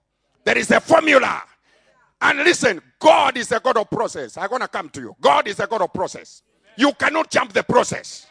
there 0.43 0.57
is 0.57 0.71
a 0.71 0.79
formula. 0.79 1.43
And 2.21 2.39
listen, 2.39 2.79
God 2.99 3.35
is 3.35 3.51
a 3.51 3.59
God 3.59 3.77
of 3.77 3.89
process. 3.89 4.37
I'm 4.37 4.47
going 4.47 4.61
to 4.61 4.67
come 4.67 4.89
to 4.89 5.01
you. 5.01 5.15
God 5.19 5.47
is 5.47 5.59
a 5.59 5.65
God 5.65 5.81
of 5.81 5.91
process. 5.91 6.43
You 6.77 6.93
cannot 6.93 7.31
jump 7.31 7.51
the 7.51 7.63
process. 7.63 8.27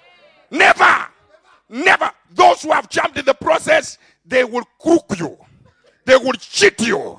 Never. 0.49 1.09
Never. 1.69 2.13
Those 2.33 2.63
who 2.63 2.71
have 2.71 2.89
jumped 2.89 3.19
in 3.19 3.25
the 3.25 3.35
process, 3.35 3.99
they 4.25 4.45
will 4.45 4.65
crook 4.81 5.07
you. 5.19 5.37
They 6.05 6.17
will 6.17 6.35
cheat 6.35 6.81
you. 6.81 7.19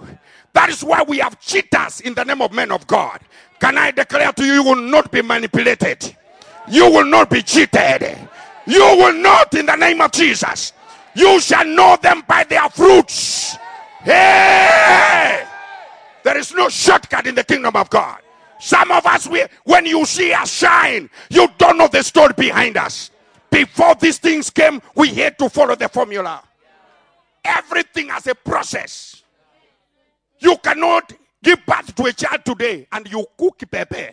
That 0.53 0.69
is 0.69 0.81
why 0.81 1.03
we 1.03 1.19
have 1.19 1.39
cheaters 1.41 1.90
in 2.01 2.13
the 2.13 2.23
name 2.23 2.41
of 2.41 2.51
men 2.51 2.71
of 2.71 2.85
God. 2.87 3.19
Can 3.59 3.77
I 3.77 3.91
declare 3.91 4.31
to 4.33 4.43
you, 4.43 4.53
you 4.53 4.63
will 4.63 4.75
not 4.75 5.11
be 5.11 5.21
manipulated. 5.21 6.15
You 6.69 6.89
will 6.91 7.05
not 7.05 7.29
be 7.29 7.41
cheated. 7.41 8.17
You 8.65 8.81
will 8.81 9.13
not 9.13 9.53
in 9.53 9.65
the 9.65 9.75
name 9.75 10.01
of 10.01 10.11
Jesus. 10.11 10.73
You 11.15 11.39
shall 11.39 11.65
know 11.65 11.97
them 12.01 12.23
by 12.27 12.43
their 12.43 12.69
fruits. 12.69 13.55
Hey! 14.03 15.45
There 16.23 16.37
is 16.37 16.53
no 16.53 16.69
shortcut 16.69 17.27
in 17.27 17.35
the 17.35 17.43
kingdom 17.43 17.75
of 17.75 17.89
God. 17.89 18.19
Some 18.59 18.91
of 18.91 19.05
us, 19.05 19.27
we, 19.27 19.43
when 19.63 19.85
you 19.85 20.05
see 20.05 20.33
us 20.33 20.51
shine, 20.51 21.09
you 21.29 21.47
don't 21.57 21.77
know 21.77 21.87
the 21.87 22.03
story 22.03 22.33
behind 22.37 22.77
us. 22.77 23.09
Before 23.49 23.95
these 23.95 24.19
things 24.19 24.49
came, 24.49 24.81
we 24.95 25.09
had 25.09 25.37
to 25.39 25.49
follow 25.49 25.75
the 25.75 25.89
formula. 25.89 26.43
Everything 27.43 28.09
has 28.09 28.27
a 28.27 28.35
process. 28.35 29.23
You 30.39 30.57
cannot 30.57 31.11
give 31.43 31.65
birth 31.65 31.95
to 31.95 32.05
a 32.05 32.13
child 32.13 32.45
today 32.45 32.87
and 32.91 33.11
you 33.11 33.25
cook 33.37 33.61
pepe. 33.69 34.11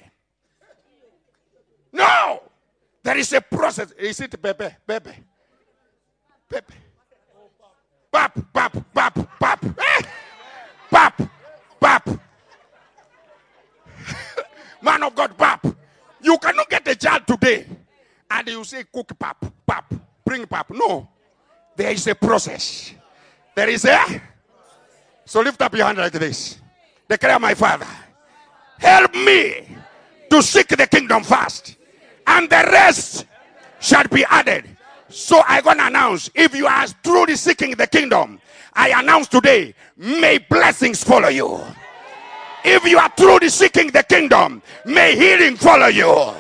No. 1.93 2.43
There 3.03 3.17
is 3.17 3.33
a 3.33 3.41
process. 3.41 3.93
Is 3.93 4.21
it 4.21 4.41
pepe? 4.41 4.69
Pepe. 4.87 5.13
Pepe. 6.49 6.75
Pap, 8.11 8.39
pap, 8.53 8.95
pap, 8.95 9.39
pap. 9.39 9.65
Eh? 9.79 10.03
Pap, 10.91 11.23
pap. 11.81 12.09
Man 14.83 15.03
of 15.03 15.15
God, 15.15 15.37
pap. 15.37 15.67
You 16.21 16.39
cannot 16.39 16.69
get 16.69 16.87
a 16.89 16.97
child 16.97 17.27
today 17.27 17.67
and 18.31 18.49
you 18.49 18.65
say 18.65 18.85
cook 18.93 19.19
pap, 19.19 19.45
pap, 19.67 19.95
bring 20.25 20.47
pap. 20.47 20.71
No. 20.71 21.09
There 21.77 21.91
is 21.91 22.07
a 22.07 22.15
process. 22.15 22.93
There 23.55 23.69
is 23.69 23.85
a. 23.85 24.21
So 25.25 25.41
lift 25.41 25.61
up 25.63 25.75
your 25.75 25.87
hand 25.87 25.99
like 25.99 26.13
this. 26.13 26.59
Declare, 27.09 27.39
my 27.39 27.55
Father, 27.55 27.87
help 28.79 29.15
me 29.15 29.67
to 30.31 30.43
seek 30.43 30.69
the 30.69 30.87
kingdom 30.87 31.23
first, 31.23 31.77
and 32.27 32.51
the 32.51 32.69
rest 32.71 33.25
shall 33.81 34.07
be 34.09 34.25
added. 34.27 34.65
So 35.09 35.41
I 35.49 35.63
gonna 35.63 35.85
announce 35.85 36.31
if 36.35 36.55
you 36.55 36.67
are 36.67 36.87
truly 37.03 37.37
seeking 37.37 37.71
the 37.77 37.87
kingdom, 37.87 38.41
I 38.75 39.01
announce 39.01 39.29
today, 39.29 39.75
may 39.97 40.37
blessings 40.39 41.03
follow 41.03 41.29
you. 41.29 41.59
If 42.63 42.85
you 42.85 42.99
are 42.99 43.09
truly 43.17 43.49
seeking 43.49 43.91
the 43.91 44.03
kingdom, 44.03 44.63
may 44.85 45.17
healing 45.17 45.57
follow 45.57 45.87
you. 45.87 46.35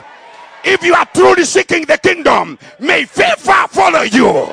If 0.65 0.83
you 0.83 0.93
are 0.93 1.07
truly 1.07 1.45
seeking 1.45 1.87
the 1.87 1.97
kingdom, 1.97 2.59
may 2.79 3.07
favor 3.07 3.67
follow 3.69 4.03
you. 4.03 4.53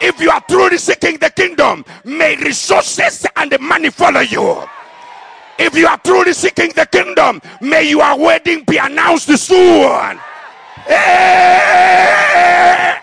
If 0.00 0.20
you 0.20 0.30
are 0.30 0.40
truly 0.42 0.78
seeking 0.78 1.18
the 1.18 1.30
kingdom, 1.30 1.84
may 2.04 2.36
resources 2.36 3.26
and 3.34 3.58
money 3.60 3.90
follow 3.90 4.20
you. 4.20 4.62
If 5.58 5.76
you 5.76 5.86
are 5.86 5.98
truly 5.98 6.32
seeking 6.32 6.70
the 6.70 6.86
kingdom, 6.86 7.40
may 7.60 7.88
your 7.88 8.18
wedding 8.18 8.64
be 8.64 8.78
announced 8.78 9.28
soon. 9.38 10.18
Hey! 10.86 12.98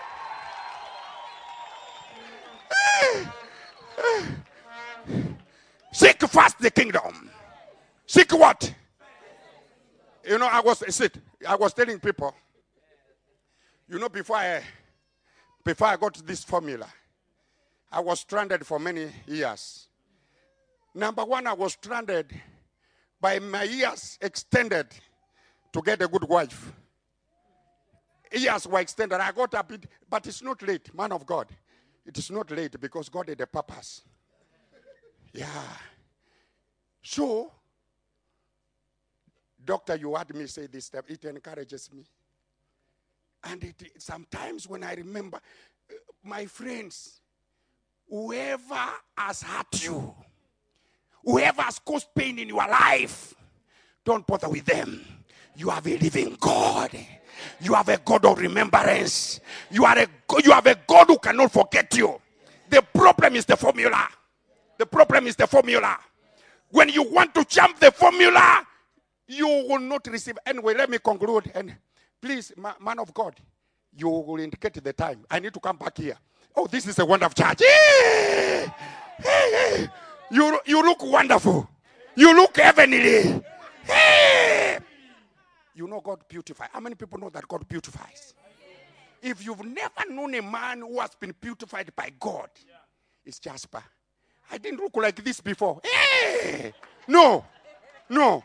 Seek 5.92 6.20
first 6.22 6.58
the 6.58 6.70
kingdom. 6.70 7.30
Seek 8.06 8.32
what? 8.32 8.72
You 10.26 10.38
know, 10.38 10.46
I 10.46 10.60
was 10.60 10.82
sit. 10.94 11.16
I 11.46 11.56
was 11.56 11.74
telling 11.74 12.00
people. 12.00 12.34
You 13.88 13.98
know, 13.98 14.08
before 14.08 14.36
I 14.36 14.62
before 15.64 15.88
I 15.88 15.96
got 15.96 16.14
this 16.26 16.44
formula, 16.44 16.86
I 17.92 18.00
was 18.00 18.20
stranded 18.20 18.66
for 18.66 18.78
many 18.78 19.10
years. 19.26 19.88
Number 20.94 21.24
one, 21.24 21.46
I 21.46 21.52
was 21.52 21.72
stranded 21.74 22.32
by 23.20 23.38
my 23.38 23.62
years 23.62 24.18
extended 24.20 24.86
to 25.72 25.82
get 25.82 26.02
a 26.02 26.08
good 26.08 26.24
wife. 26.24 26.72
Years 28.32 28.66
were 28.66 28.80
extended. 28.80 29.20
I 29.20 29.32
got 29.32 29.54
a 29.54 29.62
bit, 29.62 29.86
but 30.08 30.26
it's 30.26 30.42
not 30.42 30.62
late, 30.62 30.94
man 30.94 31.12
of 31.12 31.26
God. 31.26 31.48
It 32.06 32.16
is 32.18 32.30
not 32.30 32.50
late 32.50 32.80
because 32.80 33.08
God 33.08 33.28
had 33.28 33.40
a 33.40 33.46
purpose. 33.46 34.02
Yeah. 35.32 35.46
So, 37.02 37.52
doctor, 39.64 39.96
you 39.96 40.14
heard 40.14 40.34
me 40.34 40.46
say 40.46 40.66
this 40.66 40.86
step. 40.86 41.04
It 41.08 41.24
encourages 41.24 41.90
me. 41.92 42.04
And 43.44 43.62
it, 43.64 43.92
sometimes 43.98 44.68
when 44.68 44.84
I 44.84 44.94
remember, 44.94 45.38
uh, 45.38 45.94
my 46.22 46.46
friends, 46.46 47.20
whoever 48.08 48.88
has 49.16 49.42
hurt 49.42 49.82
you, 49.84 50.14
whoever 51.24 51.62
has 51.62 51.78
caused 51.78 52.08
pain 52.14 52.38
in 52.38 52.48
your 52.48 52.66
life, 52.66 53.34
don't 54.04 54.26
bother 54.26 54.48
with 54.48 54.64
them. 54.64 55.04
You 55.56 55.70
have 55.70 55.86
a 55.86 55.96
living 55.98 56.36
God. 56.40 56.90
You 57.60 57.74
have 57.74 57.88
a 57.88 57.98
God 57.98 58.24
of 58.24 58.38
remembrance. 58.38 59.40
You 59.70 59.84
are 59.84 59.98
a 59.98 60.06
you 60.44 60.52
have 60.52 60.66
a 60.66 60.76
God 60.86 61.06
who 61.08 61.18
cannot 61.18 61.52
forget 61.52 61.94
you. 61.96 62.20
The 62.68 62.82
problem 62.82 63.36
is 63.36 63.44
the 63.44 63.56
formula. 63.56 64.08
The 64.78 64.86
problem 64.86 65.26
is 65.26 65.36
the 65.36 65.46
formula. 65.46 65.98
When 66.70 66.88
you 66.88 67.02
want 67.02 67.34
to 67.34 67.44
jump 67.44 67.78
the 67.80 67.90
formula, 67.90 68.66
you 69.26 69.46
will 69.46 69.80
not 69.80 70.06
receive. 70.06 70.38
Anyway, 70.46 70.74
let 70.74 70.88
me 70.88 70.98
conclude. 70.98 71.50
And 71.54 71.76
please, 72.20 72.52
man 72.56 72.98
of 72.98 73.12
God, 73.12 73.34
you 73.96 74.08
will 74.08 74.38
indicate 74.38 74.82
the 74.82 74.92
time. 74.92 75.24
I 75.30 75.40
need 75.40 75.52
to 75.54 75.60
come 75.60 75.76
back 75.76 75.98
here. 75.98 76.16
Oh, 76.54 76.66
this 76.66 76.86
is 76.86 76.98
a 76.98 77.04
wonderful 77.04 77.44
church. 77.44 77.60
Hey, 77.60 78.66
hey, 79.18 79.88
You, 80.30 80.60
you 80.64 80.82
look 80.82 81.02
wonderful. 81.02 81.68
You 82.14 82.34
look 82.34 82.56
heavenly. 82.56 83.42
Hey. 83.84 84.78
You 85.74 85.88
know 85.88 86.00
God 86.00 86.20
beautifies. 86.28 86.68
How 86.72 86.80
many 86.80 86.94
people 86.94 87.18
know 87.18 87.30
that 87.30 87.48
God 87.48 87.66
beautifies? 87.68 88.34
If 89.22 89.44
you've 89.44 89.64
never 89.64 90.08
known 90.08 90.34
a 90.34 90.42
man 90.42 90.80
who 90.80 91.00
has 91.00 91.10
been 91.18 91.34
beautified 91.40 91.90
by 91.94 92.10
God, 92.18 92.48
it's 93.24 93.38
Jasper. 93.38 93.82
I 94.50 94.58
didn't 94.58 94.80
look 94.80 94.96
like 94.96 95.22
this 95.22 95.40
before. 95.40 95.80
Hey! 95.84 96.72
No, 97.06 97.44
no, 98.08 98.42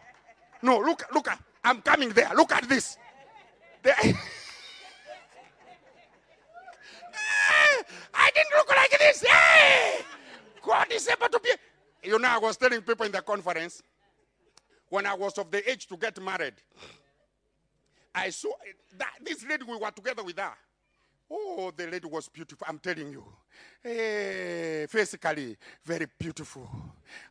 no. 0.61 0.77
Look, 0.79 1.03
look. 1.13 1.27
I'm 1.63 1.81
coming 1.81 2.09
there. 2.09 2.29
Look 2.35 2.51
at 2.51 2.67
this. 2.69 2.97
There. 3.83 3.95
Ah! 7.17 7.83
I 8.13 8.31
didn't 8.35 8.51
look 8.57 8.69
like 8.69 8.99
this. 8.99 9.23
Hey! 9.23 10.01
God 10.61 10.87
is 10.91 11.07
able 11.07 11.29
to 11.29 11.39
be. 11.39 11.49
You 12.05 12.19
know, 12.19 12.27
I 12.27 12.37
was 12.37 12.55
telling 12.55 12.81
people 12.81 13.05
in 13.05 13.11
the 13.11 13.21
conference 13.21 13.81
when 14.89 15.05
I 15.07 15.15
was 15.15 15.37
of 15.39 15.49
the 15.49 15.67
age 15.69 15.87
to 15.87 15.97
get 15.97 16.21
married. 16.21 16.53
I 18.13 18.29
saw 18.29 18.51
that 18.97 19.13
this 19.23 19.43
lady 19.45 19.63
we 19.63 19.75
were 19.75 19.91
together 19.91 20.23
with 20.23 20.37
her. 20.37 20.53
Oh, 21.29 21.71
the 21.75 21.87
lady 21.87 22.07
was 22.07 22.29
beautiful. 22.29 22.67
I'm 22.69 22.77
telling 22.77 23.11
you. 23.11 23.25
Eh, 23.83 24.85
physically, 24.87 25.57
very 25.83 26.05
beautiful. 26.19 26.69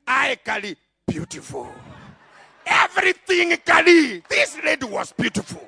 Ically, 0.06 0.76
beautiful. 1.06 1.72
Everything, 2.66 3.56
Kali. 3.64 4.22
This 4.28 4.58
lady 4.64 4.86
was 4.86 5.12
beautiful. 5.12 5.64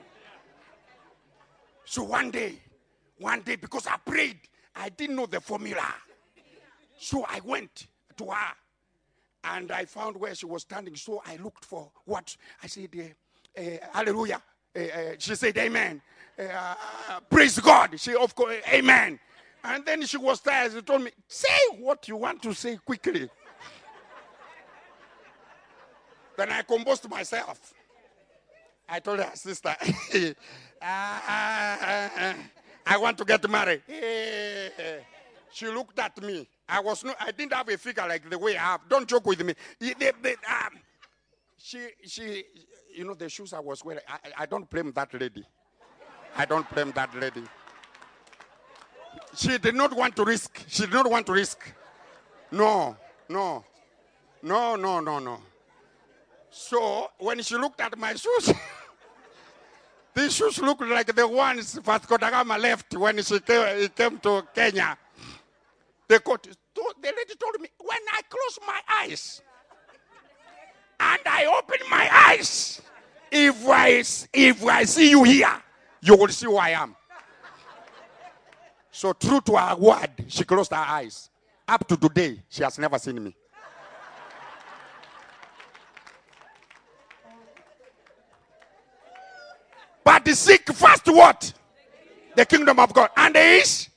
So 1.85 2.03
one 2.03 2.33
day, 2.33 2.59
one 3.19 3.43
day, 3.43 3.55
because 3.55 3.87
I 3.87 3.97
prayed, 3.99 4.41
I 4.75 4.89
didn't 4.89 5.15
know 5.15 5.27
the 5.27 5.41
formula. 5.41 5.87
So 6.99 7.25
I 7.29 7.41
went 7.45 7.87
to 8.17 8.27
her 8.27 8.53
and 9.53 9.71
I 9.73 9.85
found 9.85 10.17
where 10.17 10.35
she 10.35 10.47
was 10.47 10.63
standing. 10.63 10.97
So 10.97 11.23
I 11.27 11.37
looked 11.37 11.65
for 11.65 11.91
what? 12.05 12.37
I 12.63 12.67
said, 12.67 12.89
uh, 12.99 13.61
uh, 13.61 13.65
Hallelujah. 13.93 14.43
Uh, 14.75 14.81
she 15.19 15.35
said, 15.35 15.57
Amen. 15.59 16.01
Uh, 16.39 16.75
uh, 17.11 17.21
praise 17.31 17.59
God. 17.59 17.99
She, 17.99 18.15
of 18.15 18.35
course, 18.35 18.57
Amen. 18.73 19.19
And 19.65 19.85
then 19.85 20.05
she 20.07 20.17
was 20.17 20.41
tired. 20.41 20.73
She 20.73 20.83
told 20.83 21.03
me, 21.03 21.11
Say 21.29 21.49
what 21.79 22.07
you 22.09 22.17
want 22.17 22.43
to 22.43 22.55
say 22.55 22.79
quickly. 22.85 23.29
then 26.37 26.51
I 26.51 26.63
composed 26.63 27.09
myself. 27.09 27.73
I 28.89 29.01
told 29.01 29.19
her, 29.19 29.31
Sister, 29.35 29.75
uh, 29.81 30.33
I 30.83 32.37
want 32.99 33.19
to 33.19 33.25
get 33.25 33.49
married. 33.51 33.83
She 35.51 35.67
looked 35.69 35.99
at 35.99 36.23
me. 36.23 36.49
I 36.69 36.81
was 36.81 37.05
no, 37.05 37.15
I 37.21 37.31
didn't 37.31 37.53
have 37.53 37.69
a 37.69 37.79
figure 37.79 38.07
like 38.09 38.29
the 38.29 38.39
way 38.39 38.57
I 38.57 38.63
have. 38.63 38.81
Don't 38.89 39.09
joke 39.09 39.27
with 39.27 39.45
me. 39.45 39.55
They, 39.79 39.95
they, 39.95 40.33
um, 40.33 40.79
she, 41.57 41.89
she, 42.05 42.45
you 42.95 43.05
know, 43.05 43.15
the 43.15 43.29
shoes 43.29 43.53
I 43.53 43.61
was 43.61 43.85
wearing. 43.85 44.03
I, 44.09 44.43
I 44.43 44.47
don't 44.47 44.69
blame 44.69 44.93
that 44.93 45.13
lady. 45.19 45.45
I 46.37 46.45
don't 46.45 46.69
blame 46.75 46.93
that 46.93 47.15
lady. 47.19 47.43
She 49.35 49.59
did 49.59 49.75
not 49.75 49.95
want 49.95 50.17
to 50.17 50.25
risk. 50.25 50.65
She 50.69 50.83
did 50.83 50.93
not 50.93 51.11
want 51.11 51.27
to 51.27 51.33
risk. 51.33 51.73
No, 52.51 52.97
no, 53.29 53.65
no, 54.43 54.77
no, 54.77 55.01
no, 55.01 55.19
no. 55.19 55.39
So 56.51 57.11
when 57.19 57.43
she 57.43 57.57
looked 57.57 57.81
at 57.81 57.97
my 57.99 58.15
shoes, 58.15 58.53
these 60.15 60.35
shoes 60.35 60.59
looked 60.59 60.83
like 60.83 61.15
the 61.15 61.29
ones 61.29 61.75
Vasco 61.75 62.17
da 62.17 62.31
Gama 62.31 62.59
left 62.59 62.97
when 62.97 63.23
she 63.23 63.39
came, 63.41 63.79
he 63.79 63.89
came 63.89 64.19
to 64.19 64.43
Kenya. 64.55 64.97
The, 66.09 66.21
court, 66.21 66.43
the 66.45 66.53
lady 67.03 67.35
told 67.39 67.61
me, 67.61 67.69
when 67.81 67.99
I 68.13 68.21
close 68.29 68.59
my 68.67 68.81
eyes 69.01 69.43
and 71.01 71.21
I 71.27 71.47
open 71.47 71.79
my 71.91 72.09
eyes, 72.29 72.81
if 73.31 73.69
I, 73.69 73.89
if 74.33 74.65
I 74.65 74.85
see 74.85 75.11
you 75.11 75.25
here, 75.25 75.63
you 76.01 76.17
will 76.17 76.29
see 76.29 76.47
who 76.47 76.57
I 76.57 76.71
am. 76.71 76.95
So, 78.93 79.13
true 79.13 79.41
to 79.43 79.57
her 79.57 79.77
word, 79.77 80.11
she 80.29 80.45
closed 80.45 80.71
her 80.71 80.77
eyes. 80.77 81.29
Up 81.69 81.87
to 81.89 81.97
today, 81.97 82.41
she 82.49 82.63
has 82.63 82.79
never 82.79 82.99
seen 82.99 83.23
me. 83.23 83.35
But 90.05 90.29
seek 90.29 90.73
first 90.73 91.07
what? 91.09 91.53
The 92.37 92.47
kingdom 92.47 92.79
of 92.79 92.95
God. 92.95 93.11
And 93.17 93.35
there 93.35 93.59
is 93.61 93.89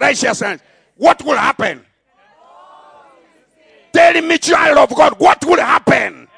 righteousness. 0.00 0.60
What 0.96 1.22
will 1.24 1.36
happen? 1.36 1.84
Tell 3.92 4.20
me, 4.22 4.38
child 4.38 4.78
of 4.78 4.96
God, 4.96 5.18
what 5.18 5.44
will 5.44 5.60
happen? 5.60 6.28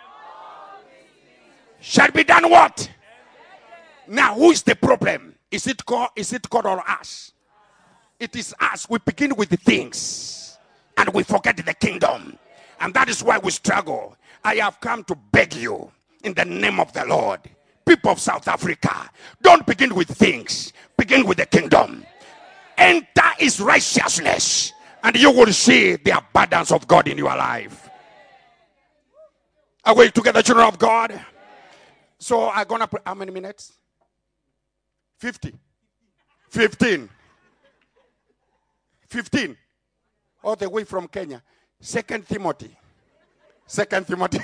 Shall 1.81 2.11
be 2.11 2.25
done 2.25 2.51
what? 2.51 2.91
Now, 4.07 4.35
who 4.35 4.51
is 4.51 4.63
the 4.63 4.75
problem? 4.75 5.35
Is 5.51 5.67
it 5.67 5.85
God? 5.85 6.11
Is 6.17 6.33
it 6.33 6.49
God 6.49 6.67
or 6.67 6.89
us? 6.89 7.33
It 8.21 8.35
is 8.37 8.55
us. 8.61 8.89
We 8.89 8.99
begin 8.99 9.35
with 9.37 9.49
the 9.49 9.57
things 9.57 10.59
and 10.97 11.09
we 11.15 11.23
forget 11.23 11.57
the 11.57 11.75
kingdom. 11.75 12.39
And 12.81 12.93
that 12.95 13.09
is 13.09 13.23
why 13.23 13.39
we 13.39 13.51
struggle. 13.51 14.17
I 14.45 14.57
have 14.57 14.81
come 14.81 15.05
to 15.05 15.15
beg 15.15 15.55
you 15.55 15.91
in 16.25 16.35
the 16.35 16.45
name 16.45 16.81
of 16.81 16.93
the 16.93 17.05
Lord. 17.05 17.41
People 17.87 18.11
of 18.11 18.21
South 18.21 18.47
Africa, 18.49 19.11
don't 19.41 19.65
begin 19.67 19.95
with 19.95 20.09
things, 20.09 20.73
begin 20.97 21.27
with 21.27 21.39
the 21.39 21.47
kingdom. 21.47 22.05
Enter 22.79 23.23
his 23.39 23.61
righteousness, 23.61 24.73
and 25.03 25.17
you 25.17 25.33
will 25.33 25.53
see 25.53 25.97
the 25.97 26.17
abundance 26.17 26.71
of 26.71 26.87
God 26.87 27.09
in 27.09 27.19
your 27.19 27.37
life. 27.37 27.91
Are 29.85 29.97
we 29.97 30.11
together, 30.11 30.43
children 30.43 30.69
of 30.69 30.79
God? 30.79 31.21
So 32.21 32.49
I'm 32.51 32.67
gonna 32.69 32.87
put 32.87 33.03
how 33.05 33.15
many 33.15 33.33
minutes? 33.33 33.73
50. 35.19 35.53
15. 36.51 37.09
15. 39.09 39.57
All 40.45 40.55
the 40.55 40.71
way 40.71 40.85
from 40.85 41.09
Kenya. 41.09 41.43
Second 41.81 42.29
Timothy. 42.29 42.77
Second 43.67 44.07
Timothy. 44.07 44.39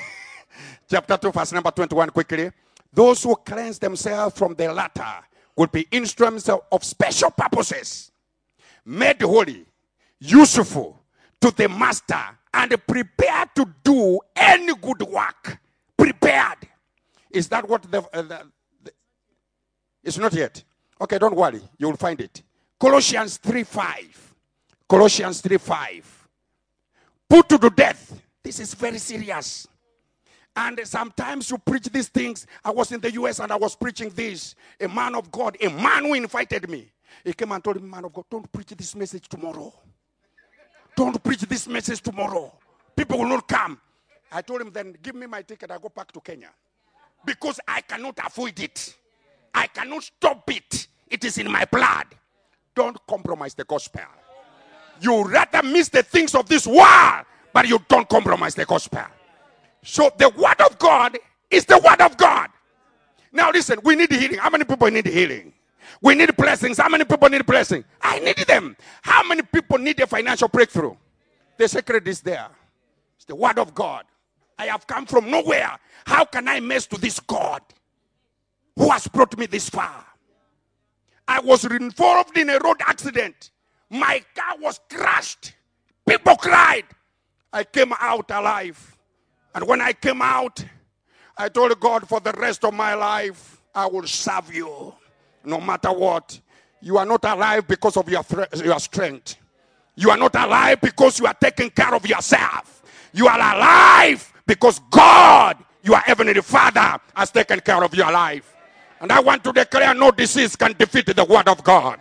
Chapter 0.91 1.17
2, 1.17 1.33
verse 1.33 1.53
number 1.53 1.71
21, 1.71 2.11
quickly. 2.11 2.51
Those 2.93 3.23
who 3.23 3.37
cleanse 3.37 3.79
themselves 3.79 4.37
from 4.37 4.55
the 4.55 4.73
latter 4.73 5.25
will 5.57 5.67
be 5.69 5.87
instruments 5.91 6.49
of, 6.49 6.61
of 6.73 6.83
special 6.83 7.31
purposes 7.31 8.11
made 8.85 9.23
holy, 9.23 9.67
useful 10.19 11.01
to 11.41 11.51
the 11.51 11.69
master, 11.69 12.21
and 12.53 12.87
prepared 12.87 13.49
to 13.55 13.67
do 13.83 14.21
any 14.37 14.75
good 14.77 15.03
work. 15.03 15.59
Prepared. 15.97 16.69
Is 17.31 17.49
that 17.49 17.69
what 17.69 17.83
the, 17.91 17.99
uh, 18.13 18.23
the, 18.23 18.47
the 18.83 18.93
it's 20.03 20.19
not 20.19 20.33
yet. 20.33 20.63
Okay, 21.01 21.19
don't 21.19 21.35
worry. 21.35 21.61
You 21.79 21.89
will 21.89 21.97
find 21.97 22.21
it. 22.21 22.43
Colossians 22.79 23.39
3 23.39 23.65
5. 23.65 24.35
Colossians 24.89 25.41
3 25.41 25.59
5. 25.59 26.29
Put 27.29 27.49
to 27.49 27.71
death. 27.71 28.21
This 28.43 28.61
is 28.61 28.75
very 28.75 28.99
serious. 28.99 29.67
And 30.57 30.81
sometimes 30.85 31.51
you 31.51 31.59
preach 31.59 31.87
these 31.87 32.09
things. 32.09 32.47
I 32.65 32.71
was 32.71 32.93
in 32.93 33.01
the 33.01 33.11
US 33.13 33.41
and 33.41 33.51
I 33.51 33.57
was 33.57 33.75
preaching 33.75 34.11
this. 34.11 34.55
A 34.81 34.87
man 34.87 35.15
of 35.15 35.31
God, 35.33 35.57
a 35.61 35.69
man 35.69 36.05
who 36.05 36.15
invited 36.15 36.69
me. 36.71 36.93
He 37.23 37.33
came 37.33 37.53
and 37.53 37.63
told 37.63 37.81
me, 37.83 37.89
Man 37.89 38.05
of 38.05 38.13
God, 38.13 38.25
don't 38.31 38.51
preach 38.51 38.69
this 38.69 38.95
message 38.95 39.29
tomorrow. 39.29 39.73
Don't 40.97 41.23
preach 41.23 41.41
this 41.41 41.69
message 41.69 42.01
tomorrow. 42.01 42.53
People 42.97 43.19
will 43.19 43.29
not 43.29 43.47
come. 43.47 43.81
I 44.33 44.43
told 44.43 44.61
him, 44.61 44.71
Then 44.73 44.97
give 45.03 45.15
me 45.15 45.27
my 45.27 45.43
ticket. 45.43 45.71
I 45.71 45.79
go 45.79 45.89
back 45.89 46.11
to 46.13 46.21
Kenya. 46.21 46.51
Because 47.25 47.61
I 47.67 47.81
cannot 47.81 48.19
avoid 48.25 48.59
it. 48.61 48.97
I 49.55 49.67
cannot 49.69 50.03
stop 50.03 50.51
it. 50.51 50.89
It 51.09 51.25
is 51.25 51.39
in 51.39 51.51
my 51.51 51.65
blood. 51.65 52.07
Don't 52.75 52.99
compromise 53.07 53.55
the 53.55 53.65
gospel. 53.65 54.03
You 55.01 55.25
rather 55.25 55.63
miss 55.63 55.89
the 55.89 56.03
things 56.03 56.35
of 56.35 56.49
this 56.49 56.67
world, 56.67 57.25
but 57.53 57.69
you 57.69 57.79
don't 57.89 58.09
compromise 58.09 58.55
the 58.55 58.65
gospel. 58.65 59.05
So 59.83 60.11
the 60.17 60.29
word 60.31 60.61
of 60.61 60.79
God 60.79 61.19
is 61.51 61.65
the 61.65 61.79
word 61.79 62.01
of 62.01 62.17
God. 62.17 62.49
Now 63.33 63.51
listen, 63.51 63.79
we 63.85 63.97
need 63.97 64.13
healing. 64.13 64.39
How 64.39 64.51
many 64.51 64.65
people 64.65 64.89
need 64.91 65.07
healing? 65.07 65.53
We 66.01 66.15
need 66.15 66.37
blessings. 66.37 66.79
How 66.79 66.89
many 66.89 67.05
people 67.05 67.29
need 67.29 67.47
blessing? 67.47 67.85
I 68.03 68.19
need 68.21 68.39
them. 68.39 68.77
How 69.03 69.23
many 69.27 69.43
people 69.43 69.79
need 69.79 70.01
a 70.01 70.07
financial 70.07 70.49
breakthrough? 70.49 70.95
The 71.59 71.69
secret 71.69 72.07
is 72.09 72.21
there. 72.21 72.49
It's 73.17 73.25
the 73.25 73.35
word 73.35 73.59
of 73.59 73.75
God. 73.75 74.05
I 74.59 74.67
have 74.67 74.87
come 74.87 75.07
from 75.07 75.31
nowhere. 75.31 75.79
How 76.07 76.25
can 76.25 76.49
I 76.49 76.61
mess 76.61 76.87
to 76.89 77.01
this 77.01 77.21
God 77.21 77.63
who 78.77 78.91
has 78.91 79.07
brought 79.09 79.37
me 79.39 79.47
this 79.47 79.69
far? 79.69 80.05
I 81.27 81.41
was 81.41 81.65
involved 81.65 82.37
in 82.37 82.51
a 82.51 82.59
road 82.59 82.77
accident. 82.87 83.51
My 83.91 84.23
car 84.35 84.57
was 84.61 84.81
crushed. 84.91 85.55
People 86.07 86.37
cried. 86.37 86.85
I 87.53 87.65
came 87.65 87.93
out 87.99 88.31
alive. 88.31 88.97
And 89.55 89.67
when 89.67 89.81
I 89.81 89.93
came 89.93 90.21
out, 90.21 90.65
I 91.37 91.49
told 91.49 91.79
God 91.81 92.09
for 92.09 92.21
the 92.21 92.33
rest 92.33 92.65
of 92.65 92.75
my 92.75 92.95
life, 92.95 93.61
I 93.75 93.87
will 93.87 94.07
serve 94.07 94.55
you 94.55 94.95
no 95.45 95.61
matter 95.61 95.93
what. 95.93 96.41
You 96.81 96.99
are 96.99 97.07
not 97.07 97.25
alive 97.25 97.67
because 97.67 97.97
of 97.97 98.09
your, 98.09 98.25
your 98.63 98.79
strength. 98.79 99.37
You 99.97 100.11
are 100.11 100.17
not 100.17 100.35
alive 100.35 100.81
because 100.81 101.19
you 101.19 101.27
are 101.27 101.35
taking 101.35 101.71
care 101.71 101.95
of 101.95 102.07
yourself. 102.07 102.83
You 103.13 103.29
are 103.29 103.39
alive 103.39 104.33
because 104.47 104.81
God, 104.91 105.57
your 105.83 105.99
heavenly 105.99 106.41
Father, 106.43 106.99
has 107.15 107.31
taken 107.31 107.61
care 107.61 107.83
of 107.83 107.95
your 107.95 108.11
life. 108.11 108.55
And 109.01 109.13
I 109.13 109.21
want 109.21 109.45
to 109.45 109.53
declare 109.53 109.95
no 109.95 110.11
disease 110.11 110.57
can 110.57 110.75
defeat 110.79 111.07
the 111.15 111.25
word 111.25 111.49
of 111.49 111.63
God. 111.63 112.01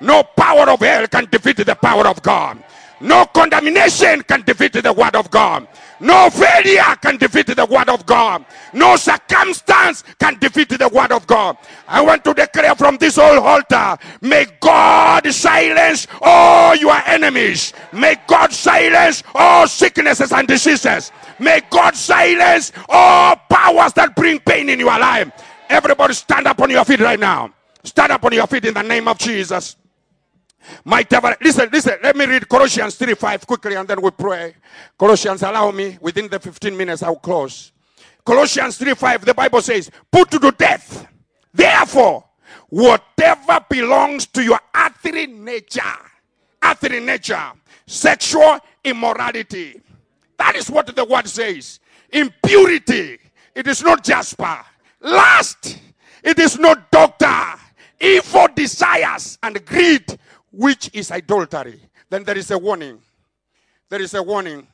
No 0.00 0.22
power 0.22 0.70
of 0.70 0.80
hell 0.80 1.06
can 1.06 1.26
defeat 1.30 1.58
the 1.58 1.74
power 1.74 2.06
of 2.06 2.22
God. 2.22 2.62
No 3.04 3.26
condemnation 3.26 4.22
can 4.22 4.40
defeat 4.42 4.72
the 4.72 4.92
word 4.92 5.14
of 5.14 5.30
God. 5.30 5.68
No 6.00 6.30
failure 6.30 6.96
can 7.02 7.18
defeat 7.18 7.48
the 7.48 7.66
word 7.66 7.90
of 7.90 8.06
God. 8.06 8.46
No 8.72 8.96
circumstance 8.96 10.04
can 10.18 10.38
defeat 10.38 10.70
the 10.70 10.88
word 10.88 11.12
of 11.12 11.26
God. 11.26 11.58
I 11.86 12.00
want 12.00 12.24
to 12.24 12.32
declare 12.32 12.74
from 12.74 12.96
this 12.96 13.18
old 13.18 13.40
altar, 13.40 13.98
may 14.22 14.46
God 14.58 15.30
silence 15.30 16.06
all 16.22 16.74
your 16.76 16.96
enemies. 17.04 17.74
May 17.92 18.16
God 18.26 18.54
silence 18.54 19.22
all 19.34 19.68
sicknesses 19.68 20.32
and 20.32 20.48
diseases. 20.48 21.12
May 21.38 21.60
God 21.68 21.94
silence 21.94 22.72
all 22.88 23.36
powers 23.50 23.92
that 23.92 24.16
bring 24.16 24.38
pain 24.40 24.70
in 24.70 24.80
your 24.80 24.98
life. 24.98 25.30
Everybody 25.68 26.14
stand 26.14 26.46
up 26.46 26.58
on 26.58 26.70
your 26.70 26.86
feet 26.86 27.00
right 27.00 27.20
now. 27.20 27.52
Stand 27.82 28.12
up 28.12 28.24
on 28.24 28.32
your 28.32 28.46
feet 28.46 28.64
in 28.64 28.72
the 28.72 28.82
name 28.82 29.08
of 29.08 29.18
Jesus. 29.18 29.76
Might 30.84 31.12
ever 31.12 31.36
listen, 31.40 31.68
listen, 31.72 31.98
let 32.02 32.16
me 32.16 32.26
read 32.26 32.48
Colossians 32.48 32.94
3 32.96 33.14
5 33.14 33.46
quickly 33.46 33.74
and 33.74 33.86
then 33.86 34.00
we 34.00 34.10
pray. 34.10 34.54
Colossians, 34.98 35.42
allow 35.42 35.70
me, 35.70 35.98
within 36.00 36.28
the 36.28 36.38
15 36.38 36.76
minutes, 36.76 37.02
I'll 37.02 37.16
close. 37.16 37.72
Colossians 38.24 38.78
3 38.78 38.94
5, 38.94 39.24
the 39.24 39.34
Bible 39.34 39.60
says, 39.60 39.90
Put 40.10 40.30
to 40.30 40.50
death, 40.52 41.06
therefore, 41.52 42.24
whatever 42.68 43.64
belongs 43.68 44.26
to 44.26 44.42
your 44.42 44.60
earthly 44.74 45.26
nature, 45.26 45.82
earthly 46.62 47.00
nature, 47.00 47.52
sexual 47.86 48.58
immorality. 48.82 49.80
That 50.38 50.56
is 50.56 50.70
what 50.70 50.94
the 50.94 51.04
word 51.04 51.28
says. 51.28 51.80
Impurity. 52.10 53.18
It 53.54 53.66
is 53.66 53.82
not 53.82 54.02
jasper. 54.04 54.58
Lust. 55.00 55.78
It 56.22 56.38
is 56.38 56.58
not 56.58 56.90
doctor. 56.90 57.60
Evil 58.00 58.48
desires 58.54 59.38
and 59.42 59.64
greed 59.64 60.18
which 60.56 60.90
is 60.92 61.10
idolatry. 61.10 61.80
Then 62.08 62.24
there 62.24 62.38
is 62.38 62.50
a 62.50 62.58
warning. 62.58 63.00
There 63.88 64.00
is 64.00 64.14
a 64.14 64.22
warning 64.22 64.66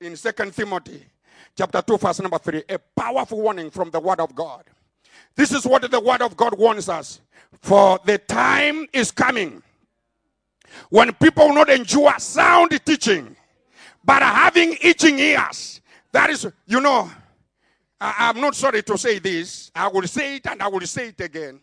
in 0.00 0.16
Second 0.16 0.54
Timothy 0.54 1.04
chapter 1.56 1.82
2, 1.82 1.98
verse 1.98 2.20
number 2.20 2.38
3. 2.38 2.62
A 2.68 2.78
powerful 2.78 3.40
warning 3.40 3.70
from 3.70 3.90
the 3.90 4.00
word 4.00 4.20
of 4.20 4.34
God. 4.34 4.64
This 5.34 5.52
is 5.52 5.64
what 5.64 5.88
the 5.90 6.00
word 6.00 6.22
of 6.22 6.36
God 6.36 6.58
warns 6.58 6.88
us. 6.88 7.20
For 7.60 7.98
the 8.04 8.18
time 8.18 8.86
is 8.92 9.10
coming 9.10 9.62
when 10.90 11.12
people 11.14 11.48
will 11.48 11.54
not 11.54 11.70
endure 11.70 12.12
sound 12.18 12.78
teaching, 12.84 13.34
but 14.04 14.22
having 14.22 14.76
itching 14.82 15.18
ears. 15.18 15.80
That 16.12 16.30
is, 16.30 16.46
you 16.66 16.80
know, 16.80 17.10
I, 18.00 18.30
am 18.30 18.40
not 18.40 18.54
sorry 18.54 18.82
to 18.82 18.98
say 18.98 19.18
this. 19.18 19.70
I 19.74 19.88
will 19.88 20.06
say 20.06 20.36
it 20.36 20.46
and 20.46 20.62
I 20.62 20.68
will 20.68 20.80
say 20.82 21.08
it 21.08 21.20
again. 21.20 21.60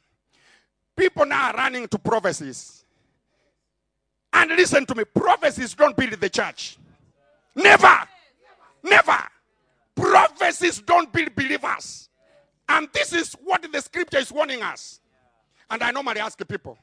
People 0.98 1.26
now 1.26 1.52
are 1.52 1.54
running 1.54 1.88
to 1.88 2.00
prophecies. 2.00 2.85
And 4.36 4.52
listen 4.52 4.86
to 4.88 4.96
me 4.96 5.06
prophecies 5.06 5.74
don't 5.74 5.96
build 5.96 6.12
the 6.12 6.30
church. 6.30 6.78
Never. 7.56 8.00
Never. 8.84 9.18
Prophecies 9.96 10.82
don't 10.82 11.12
build 11.12 11.34
believers. 11.36 12.10
And 12.68 12.90
this 12.94 13.14
is 13.14 13.34
what 13.44 13.66
the 13.72 13.82
scripture 13.82 14.18
is 14.18 14.32
warning 14.32 14.62
us. 14.62 15.00
And 15.70 15.82
I 15.82 15.92
normally 15.92 16.20
ask 16.20 16.38
people 16.48 16.78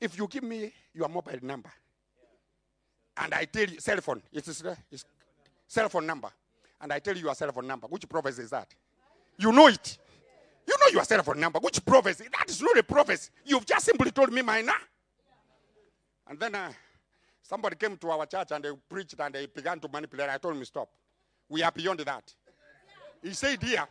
if 0.00 0.18
you 0.18 0.26
give 0.28 0.42
me 0.42 0.72
your 0.94 1.08
mobile 1.08 1.38
number 1.42 1.72
and 3.16 3.32
I 3.34 3.44
tell 3.46 3.64
you, 3.68 3.80
cell 3.80 4.00
phone, 4.00 4.22
it's, 4.32 4.62
it's 4.90 5.04
cell 5.66 5.88
phone 5.88 6.06
number, 6.06 6.28
and 6.80 6.92
I 6.92 6.98
tell 6.98 7.16
you 7.16 7.24
your 7.24 7.34
cell 7.34 7.52
phone 7.52 7.66
number, 7.66 7.86
which 7.86 8.08
prophecy 8.08 8.42
is 8.42 8.50
that? 8.50 8.68
You 9.38 9.52
know 9.52 9.68
it. 9.68 9.98
You 10.66 10.74
know 10.78 10.92
your 10.92 11.04
cell 11.04 11.22
phone 11.22 11.40
number. 11.40 11.58
Which 11.58 11.84
prophecy? 11.84 12.26
That 12.32 12.48
is 12.50 12.62
not 12.62 12.78
a 12.78 12.82
prophecy. 12.82 13.30
You've 13.44 13.66
just 13.66 13.84
simply 13.84 14.10
told 14.10 14.32
me 14.32 14.42
mine. 14.42 14.68
And 16.28 16.38
then 16.38 16.54
uh, 16.54 16.72
somebody 17.52 17.76
came 17.76 17.98
to 17.98 18.10
our 18.10 18.24
church 18.24 18.50
and 18.52 18.64
they 18.64 18.70
preached 18.88 19.14
and 19.18 19.34
they 19.34 19.44
began 19.44 19.78
to 19.78 19.86
manipulate. 19.86 20.30
I 20.30 20.38
told 20.38 20.56
him, 20.56 20.64
stop. 20.64 20.88
We 21.50 21.62
are 21.62 21.70
beyond 21.70 22.00
that. 22.00 22.32
He 23.22 23.34
said, 23.34 23.62
here. 23.62 23.84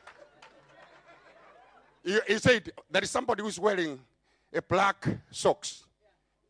He, 2.03 2.39
said, 2.39 2.71
there 2.89 3.03
is 3.03 3.11
somebody 3.11 3.43
who's 3.43 3.59
wearing 3.59 3.99
a 4.51 4.63
black 4.63 5.07
socks. 5.29 5.83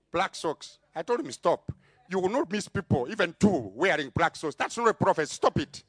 Black 0.10 0.34
socks. 0.36 0.78
I 0.96 1.02
told 1.02 1.20
him, 1.20 1.30
stop. 1.34 1.70
You 2.10 2.20
will 2.20 2.30
not 2.30 2.50
miss 2.50 2.70
people, 2.70 3.06
even 3.10 3.36
two, 3.38 3.74
wearing 3.76 4.10
black 4.16 4.38
socks. 4.38 4.56
That's 4.56 4.78
not 4.78 4.88
a 4.88 4.94
prophecy. 4.94 5.34
Stop 5.34 5.60
it. 5.60 5.84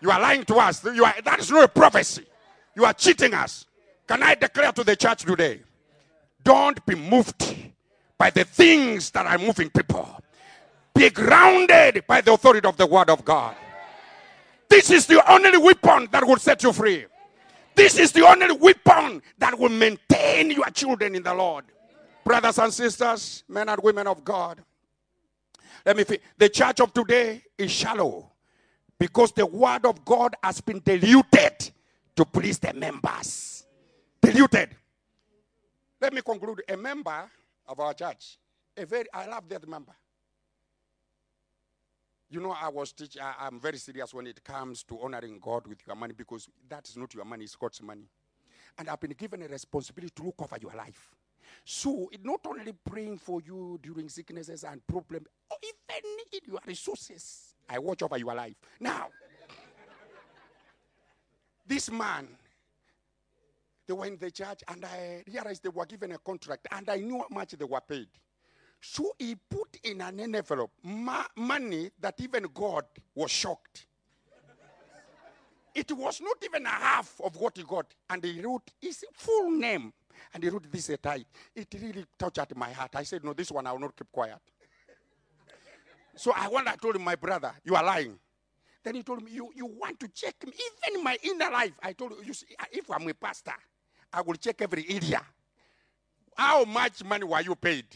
You 0.00 0.10
are 0.10 0.20
lying 0.20 0.44
to 0.44 0.54
us. 0.54 0.82
You 0.86 1.04
are, 1.04 1.14
that 1.22 1.38
is 1.38 1.50
not 1.50 1.64
a 1.64 1.68
prophecy. 1.68 2.24
You 2.74 2.86
are 2.86 2.94
cheating 2.94 3.34
us. 3.34 3.66
Can 4.06 4.22
I 4.22 4.36
declare 4.36 4.72
to 4.72 4.84
the 4.84 4.96
church 4.96 5.26
today? 5.26 5.60
Don't 6.42 6.84
be 6.86 6.94
moved 6.94 7.56
by 8.16 8.30
the 8.30 8.44
things 8.44 9.10
that 9.10 9.26
are 9.26 9.36
moving 9.36 9.68
people. 9.68 10.08
Be 11.02 11.10
grounded 11.10 12.04
by 12.06 12.20
the 12.20 12.32
authority 12.32 12.68
of 12.68 12.76
the 12.76 12.86
word 12.86 13.10
of 13.10 13.24
God. 13.24 13.56
This 14.68 14.88
is 14.88 15.04
the 15.04 15.20
only 15.28 15.58
weapon 15.58 16.06
that 16.12 16.24
will 16.24 16.36
set 16.36 16.62
you 16.62 16.72
free. 16.72 17.06
This 17.74 17.98
is 17.98 18.12
the 18.12 18.24
only 18.24 18.52
weapon 18.52 19.20
that 19.36 19.58
will 19.58 19.70
maintain 19.70 20.52
your 20.52 20.66
children 20.66 21.16
in 21.16 21.24
the 21.24 21.34
Lord. 21.34 21.64
Brothers 22.24 22.56
and 22.60 22.72
sisters, 22.72 23.42
men 23.48 23.68
and 23.68 23.82
women 23.82 24.06
of 24.06 24.24
God, 24.24 24.62
let 25.84 25.96
me 25.96 26.04
think. 26.04 26.22
The 26.38 26.48
church 26.48 26.78
of 26.78 26.94
today 26.94 27.42
is 27.58 27.72
shallow 27.72 28.30
because 28.96 29.32
the 29.32 29.44
word 29.44 29.84
of 29.84 30.04
God 30.04 30.36
has 30.40 30.60
been 30.60 30.80
diluted 30.84 31.68
to 32.14 32.24
please 32.24 32.60
the 32.60 32.74
members. 32.74 33.64
Diluted. 34.20 34.68
Let 36.00 36.12
me 36.12 36.22
conclude. 36.22 36.62
A 36.68 36.76
member 36.76 37.28
of 37.66 37.80
our 37.80 37.92
church. 37.92 38.38
A 38.76 38.86
very, 38.86 39.06
I 39.12 39.26
love 39.26 39.48
that 39.48 39.66
member. 39.68 39.94
You 42.32 42.40
know, 42.40 42.56
I 42.58 42.70
was 42.70 42.92
teach, 42.92 43.18
I, 43.20 43.46
am 43.46 43.60
very 43.60 43.76
serious 43.76 44.14
when 44.14 44.26
it 44.26 44.42
comes 44.42 44.82
to 44.84 44.98
honoring 45.02 45.38
God 45.38 45.66
with 45.66 45.86
your 45.86 45.94
money 45.94 46.14
because 46.16 46.48
that 46.66 46.88
is 46.88 46.96
not 46.96 47.12
your 47.12 47.26
money, 47.26 47.44
it's 47.44 47.54
God's 47.54 47.82
money. 47.82 48.08
And 48.78 48.88
I've 48.88 49.00
been 49.00 49.10
given 49.10 49.42
a 49.42 49.48
responsibility 49.48 50.14
to 50.16 50.22
look 50.22 50.36
over 50.40 50.56
your 50.58 50.72
life. 50.74 51.14
So, 51.66 52.08
it's 52.10 52.24
not 52.24 52.40
only 52.46 52.72
praying 52.72 53.18
for 53.18 53.42
you 53.44 53.78
during 53.82 54.08
sicknesses 54.08 54.64
and 54.64 54.80
problems, 54.86 55.26
or 55.50 55.58
even 55.62 56.10
in 56.32 56.40
your 56.50 56.60
resources, 56.66 57.54
I 57.68 57.78
watch 57.78 58.02
over 58.02 58.16
your 58.16 58.34
life. 58.34 58.56
Now, 58.80 59.08
this 61.66 61.90
man, 61.90 62.28
they 63.86 63.92
were 63.92 64.06
in 64.06 64.16
the 64.16 64.30
church 64.30 64.62
and 64.68 64.86
I 64.86 65.22
realized 65.30 65.64
they 65.64 65.68
were 65.68 65.84
given 65.84 66.12
a 66.12 66.18
contract 66.18 66.66
and 66.72 66.88
I 66.88 66.96
knew 66.96 67.18
how 67.18 67.26
much 67.30 67.50
they 67.50 67.64
were 67.66 67.82
paid. 67.86 68.08
So 68.82 69.14
he 69.16 69.36
put 69.36 69.78
in 69.84 70.00
an 70.00 70.18
envelope 70.18 70.72
ma- 70.82 71.24
money 71.36 71.92
that 72.00 72.16
even 72.18 72.48
God 72.52 72.84
was 73.14 73.30
shocked. 73.30 73.86
it 75.72 75.90
was 75.92 76.20
not 76.20 76.36
even 76.44 76.66
a 76.66 76.70
half 76.70 77.18
of 77.22 77.36
what 77.36 77.56
he 77.56 77.62
got. 77.62 77.86
And 78.10 78.24
he 78.24 78.40
wrote 78.40 78.68
his 78.80 79.04
full 79.14 79.52
name. 79.52 79.92
And 80.34 80.42
he 80.42 80.48
wrote 80.48 80.70
this 80.70 80.90
a. 80.90 80.98
It 81.54 81.68
really 81.80 82.04
touched 82.18 82.38
at 82.38 82.56
my 82.56 82.72
heart. 82.72 82.90
I 82.96 83.04
said, 83.04 83.22
No, 83.24 83.32
this 83.32 83.52
one 83.52 83.68
I 83.68 83.72
will 83.72 83.78
not 83.78 83.96
keep 83.96 84.10
quiet. 84.10 84.40
so 86.16 86.32
I 86.34 86.48
went, 86.48 86.66
I 86.66 86.74
told 86.74 86.96
him, 86.96 87.02
My 87.02 87.14
brother, 87.14 87.52
you 87.64 87.76
are 87.76 87.84
lying. 87.84 88.18
Then 88.82 88.96
he 88.96 89.04
told 89.04 89.22
me, 89.22 89.30
you, 89.30 89.48
you 89.54 89.66
want 89.66 90.00
to 90.00 90.08
check 90.08 90.34
me, 90.44 90.52
even 90.88 91.04
my 91.04 91.16
inner 91.22 91.50
life. 91.52 91.70
I 91.80 91.92
told 91.92 92.12
you, 92.12 92.24
you 92.26 92.34
see, 92.34 92.46
if 92.72 92.90
I'm 92.90 93.08
a 93.08 93.14
pastor, 93.14 93.54
I 94.12 94.22
will 94.22 94.34
check 94.34 94.60
every 94.60 94.84
area. 94.88 95.22
How 96.36 96.64
much 96.64 97.04
money 97.04 97.22
were 97.22 97.40
you 97.40 97.54
paid? 97.54 97.86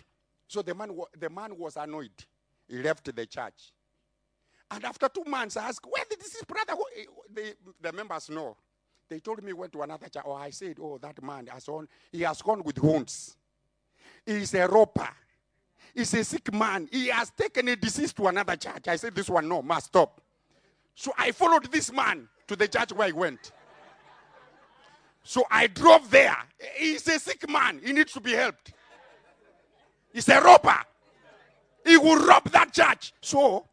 So 0.47 0.63
the 0.63 0.75
man, 0.75 0.91
the 1.19 1.31
man 1.31 1.57
was 1.57 1.77
annoyed. 1.77 2.25
He 2.69 2.83
left 2.83 3.15
the 3.15 3.27
church. 3.27 3.73
And 4.71 4.85
after 4.85 5.09
two 5.09 5.25
months, 5.27 5.57
I 5.57 5.69
asked, 5.69 5.87
where 5.89 6.05
did 6.09 6.21
this 6.21 6.43
brother 6.45 6.73
go? 6.75 6.85
Eh, 6.97 7.05
the, 7.33 7.57
the 7.81 7.93
members 7.93 8.29
know. 8.31 8.57
They 9.09 9.21
told 9.21 9.43
me 9.43 9.51
he 9.51 9.53
went 9.53 9.73
to 9.73 9.83
another 9.83 10.09
church. 10.09 10.25
Oh, 10.27 10.33
I 10.33 10.51
said, 10.51 10.77
oh, 10.81 10.99
that 10.99 11.23
man 11.23 11.47
has 11.47 11.65
gone, 11.65 11.89
he 12.11 12.23
has 12.23 12.43
gone 12.43 12.63
with 12.65 12.83
wounds. 12.83 13.37
He's 14.25 14.55
a 14.55 14.67
roper. 14.67 15.09
He's 15.95 16.13
a 16.15 16.25
sick 16.25 16.53
man. 16.53 16.89
He 16.91 17.07
has 17.09 17.31
taken 17.31 17.69
a 17.69 17.77
disease 17.77 18.13
to 18.15 18.27
another 18.27 18.57
church. 18.57 18.89
I 18.89 18.97
said, 18.97 19.15
this 19.15 19.31
one, 19.31 19.49
no, 19.49 19.63
must 19.63 19.87
stop. 19.87 20.21
So 20.95 21.13
I 21.17 21.31
followed 21.31 21.71
this 21.71 21.93
man 21.93 22.29
to 22.49 22.57
the 22.57 22.67
church 22.67 22.93
where 22.93 23.07
he 23.07 23.13
went. 23.13 23.53
So 25.23 25.45
I 25.51 25.69
drove 25.69 26.11
there. 26.11 26.37
He's 26.77 27.07
a 27.09 27.19
sick 27.19 27.49
man. 27.49 27.81
He 27.85 27.93
needs 27.93 28.13
to 28.13 28.21
be 28.21 28.33
helped. 28.33 28.73
He's 30.17 30.31
a 30.31 30.41
robber. 30.41 30.79
He 31.85 31.99
will 31.99 32.17
rob 32.27 32.45
that 32.45 32.73
church. 32.73 33.13
So 33.21 33.67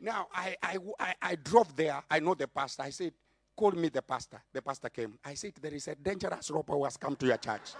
now 0.00 0.28
I, 0.32 0.54
I, 0.62 0.78
I, 1.00 1.14
I 1.20 1.34
drove 1.34 1.74
there. 1.74 2.00
I 2.08 2.20
know 2.20 2.34
the 2.34 2.46
pastor. 2.46 2.84
I 2.84 2.90
said, 2.90 3.12
Call 3.56 3.72
me 3.72 3.88
the 3.88 4.02
pastor. 4.02 4.40
The 4.52 4.62
pastor 4.62 4.88
came. 4.88 5.18
I 5.24 5.34
said, 5.34 5.54
There 5.60 5.74
is 5.74 5.88
a 5.88 5.96
dangerous 5.96 6.48
robber 6.52 6.74
who 6.74 6.84
has 6.84 6.96
come 6.96 7.16
to 7.16 7.26
your 7.26 7.38
church. 7.38 7.72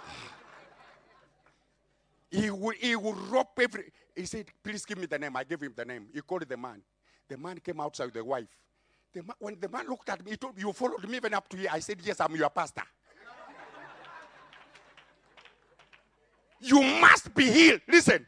he 2.29 2.49
will, 2.49 2.73
he 2.77 2.97
will 2.97 3.13
rob 3.13 3.47
every. 3.57 3.93
He 4.13 4.25
said, 4.25 4.47
Please 4.61 4.83
give 4.83 4.97
me 4.97 5.05
the 5.05 5.17
name. 5.17 5.33
I 5.37 5.45
gave 5.45 5.61
him 5.61 5.71
the 5.73 5.85
name. 5.85 6.07
He 6.13 6.19
called 6.19 6.45
the 6.45 6.57
man. 6.57 6.81
The 7.29 7.37
man 7.37 7.59
came 7.59 7.79
outside 7.79 8.05
with 8.05 8.15
the 8.15 8.25
wife. 8.25 8.49
The 9.13 9.23
man, 9.23 9.35
when 9.39 9.57
the 9.57 9.69
man 9.69 9.87
looked 9.87 10.09
at 10.09 10.21
me, 10.25 10.31
he 10.31 10.37
told 10.37 10.57
me, 10.57 10.63
You 10.63 10.73
followed 10.73 11.07
me 11.07 11.15
even 11.15 11.33
up 11.33 11.47
to 11.47 11.55
here. 11.55 11.69
I 11.71 11.79
said, 11.79 11.99
Yes, 12.03 12.19
I'm 12.19 12.35
your 12.35 12.49
pastor. 12.49 12.83
You 16.63 16.81
must 16.81 17.33
be 17.35 17.51
healed. 17.51 17.81
Listen, 17.87 18.25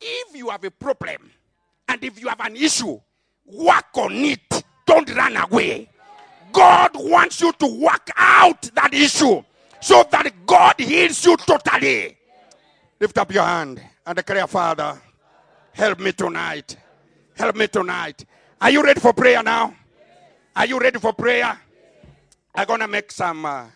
if 0.00 0.36
you 0.36 0.48
have 0.48 0.64
a 0.64 0.70
problem 0.70 1.30
and 1.88 2.02
if 2.02 2.20
you 2.20 2.28
have 2.28 2.40
an 2.40 2.56
issue, 2.56 2.98
work 3.44 3.86
on 3.94 4.12
it. 4.12 4.64
Don't 4.86 5.14
run 5.14 5.36
away. 5.36 5.88
God 6.52 6.92
wants 6.94 7.40
you 7.40 7.52
to 7.52 7.66
work 7.66 8.08
out 8.16 8.62
that 8.74 8.94
issue 8.94 9.42
so 9.80 10.04
that 10.10 10.32
God 10.46 10.74
heals 10.78 11.24
you 11.24 11.36
totally. 11.36 12.16
Lift 12.98 13.18
up 13.18 13.32
your 13.32 13.44
hand 13.44 13.82
and 14.06 14.16
declare, 14.16 14.46
Father, 14.46 15.00
help 15.72 16.00
me 16.00 16.12
tonight. 16.12 16.76
Help 17.36 17.56
me 17.56 17.68
tonight. 17.68 18.24
Are 18.60 18.70
you 18.70 18.82
ready 18.82 19.00
for 19.00 19.12
prayer 19.12 19.42
now? 19.42 19.74
Are 20.54 20.66
you 20.66 20.78
ready 20.78 20.98
for 20.98 21.12
prayer? 21.12 21.58
I'm 22.54 22.66
going 22.66 22.80
to 22.80 22.88
make 22.88 23.12
some. 23.12 23.44
Uh, 23.44 23.66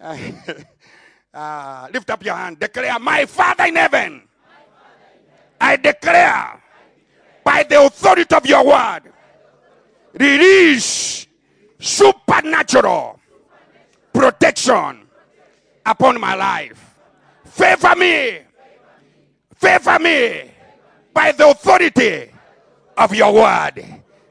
uh, 1.32 1.88
lift 1.92 2.10
up 2.10 2.24
your 2.24 2.34
hand. 2.34 2.58
Declare, 2.58 2.98
My 2.98 3.24
Father 3.26 3.64
in 3.64 3.76
heaven, 3.76 4.22
I 5.60 5.76
declare 5.76 6.62
by 7.44 7.62
the 7.62 7.82
authority 7.82 8.34
of 8.34 8.46
your 8.46 8.66
word, 8.66 9.12
release 10.14 11.26
supernatural 11.78 13.20
protection 14.12 15.06
upon 15.84 16.20
my 16.20 16.34
life. 16.34 16.98
Favor 17.44 17.94
me. 17.96 18.38
Favor 19.56 19.98
me 19.98 20.50
by 21.12 21.32
the 21.32 21.48
authority 21.48 22.30
of 22.96 23.14
your 23.14 23.32
word. 23.32 23.84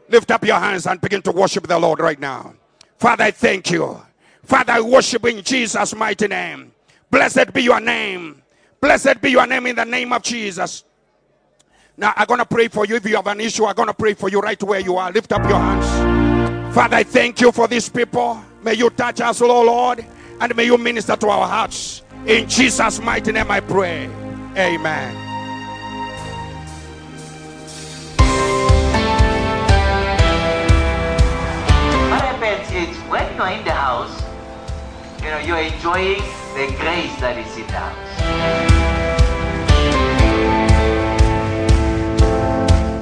Lift 0.10 0.32
up 0.32 0.43
your 0.43 0.60
hands 0.60 0.88
and 0.88 1.00
begin 1.00 1.22
to 1.22 1.32
worship 1.32 1.68
the 1.68 1.78
Lord 1.78 2.00
right 2.00 2.20
now. 2.20 2.54
Father, 2.97 3.26
I 3.26 3.32
thank 3.32 3.72
you. 3.72 4.02
Father, 4.43 4.74
I 4.74 4.82
worship 4.82 5.26
in 5.26 5.43
Jesus' 5.43 5.95
mighty 5.95 6.28
name. 6.28 6.72
Blessed 7.12 7.53
be 7.53 7.64
your 7.64 7.80
name. 7.80 8.41
Blessed 8.80 9.22
be 9.22 9.32
your 9.32 9.47
name 9.47 9.68
in 9.68 9.76
the 9.76 9.86
name 9.86 10.14
of 10.14 10.22
Jesus. 10.22 10.84
Now, 11.97 12.14
I'm 12.16 12.28
going 12.28 12.39
to 12.39 12.45
pray 12.45 12.68
for 12.70 12.86
you. 12.86 12.95
If 12.95 13.05
you 13.07 13.16
have 13.18 13.28
an 13.28 13.41
issue, 13.41 13.66
I'm 13.66 13.76
going 13.76 13.88
to 13.88 13.93
pray 13.93 14.14
for 14.14 14.30
you 14.30 14.39
right 14.39 14.62
where 14.64 14.80
you 14.80 14.95
are. 14.97 15.12
Lift 15.12 15.34
up 15.34 15.43
your 15.49 15.60
hands. 15.60 16.74
Father, 16.74 16.97
I 16.97 17.03
thank 17.03 17.41
you 17.41 17.51
for 17.51 17.68
these 17.68 17.89
people. 17.89 18.41
May 18.64 18.76
you 18.76 18.89
touch 18.91 19.20
us, 19.22 19.41
oh 19.41 19.64
Lord, 19.64 20.05
and 20.39 20.55
may 20.55 20.66
you 20.66 20.78
minister 20.78 21.16
to 21.16 21.28
our 21.28 21.47
hearts. 21.47 22.03
In 22.26 22.47
Jesus' 22.47 23.01
mighty 23.01 23.32
name, 23.32 23.49
I 23.49 23.60
pray. 23.60 24.05
Amen. 24.55 25.16
What 32.10 32.22
happens 32.22 32.72
is 32.72 32.97
when 33.10 33.36
you're 33.36 33.47
in 33.49 33.66
the 33.66 33.72
house, 33.72 34.24
you 35.22 35.30
know, 35.30 35.39
you're 35.39 35.74
enjoying 35.74 36.22
the 36.54 36.68
grace 36.78 37.16
that 37.22 37.38
is 37.38 37.58
in 37.58 37.70
us. 37.70 37.95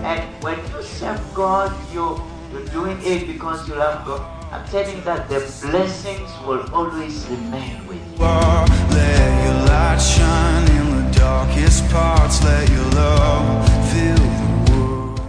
And 0.03 0.43
when 0.43 0.59
you 0.71 0.83
serve 0.83 1.21
God, 1.33 1.71
you, 1.93 2.21
you're 2.51 2.65
doing 2.67 2.99
it 3.03 3.27
because 3.27 3.67
you 3.67 3.75
love 3.75 4.05
God. 4.05 4.21
I'm 4.51 4.67
telling 4.67 4.97
you 4.97 5.03
that 5.03 5.29
the 5.29 5.39
blessings 5.69 6.29
will 6.45 6.63
always 6.73 7.25
remain 7.27 7.87
with 7.87 8.03
you. 8.11 8.25
Let 8.25 9.43
your 9.45 9.65
light 9.67 9.97
shine 9.97 10.67
in 10.71 11.05
the 11.05 11.11
darkest 11.17 11.89
parts. 11.89 12.43
Let 12.43 12.69
your 12.69 12.89
love 12.91 13.69
fill 13.91 14.15
the 14.15 14.71
world. 14.71 15.19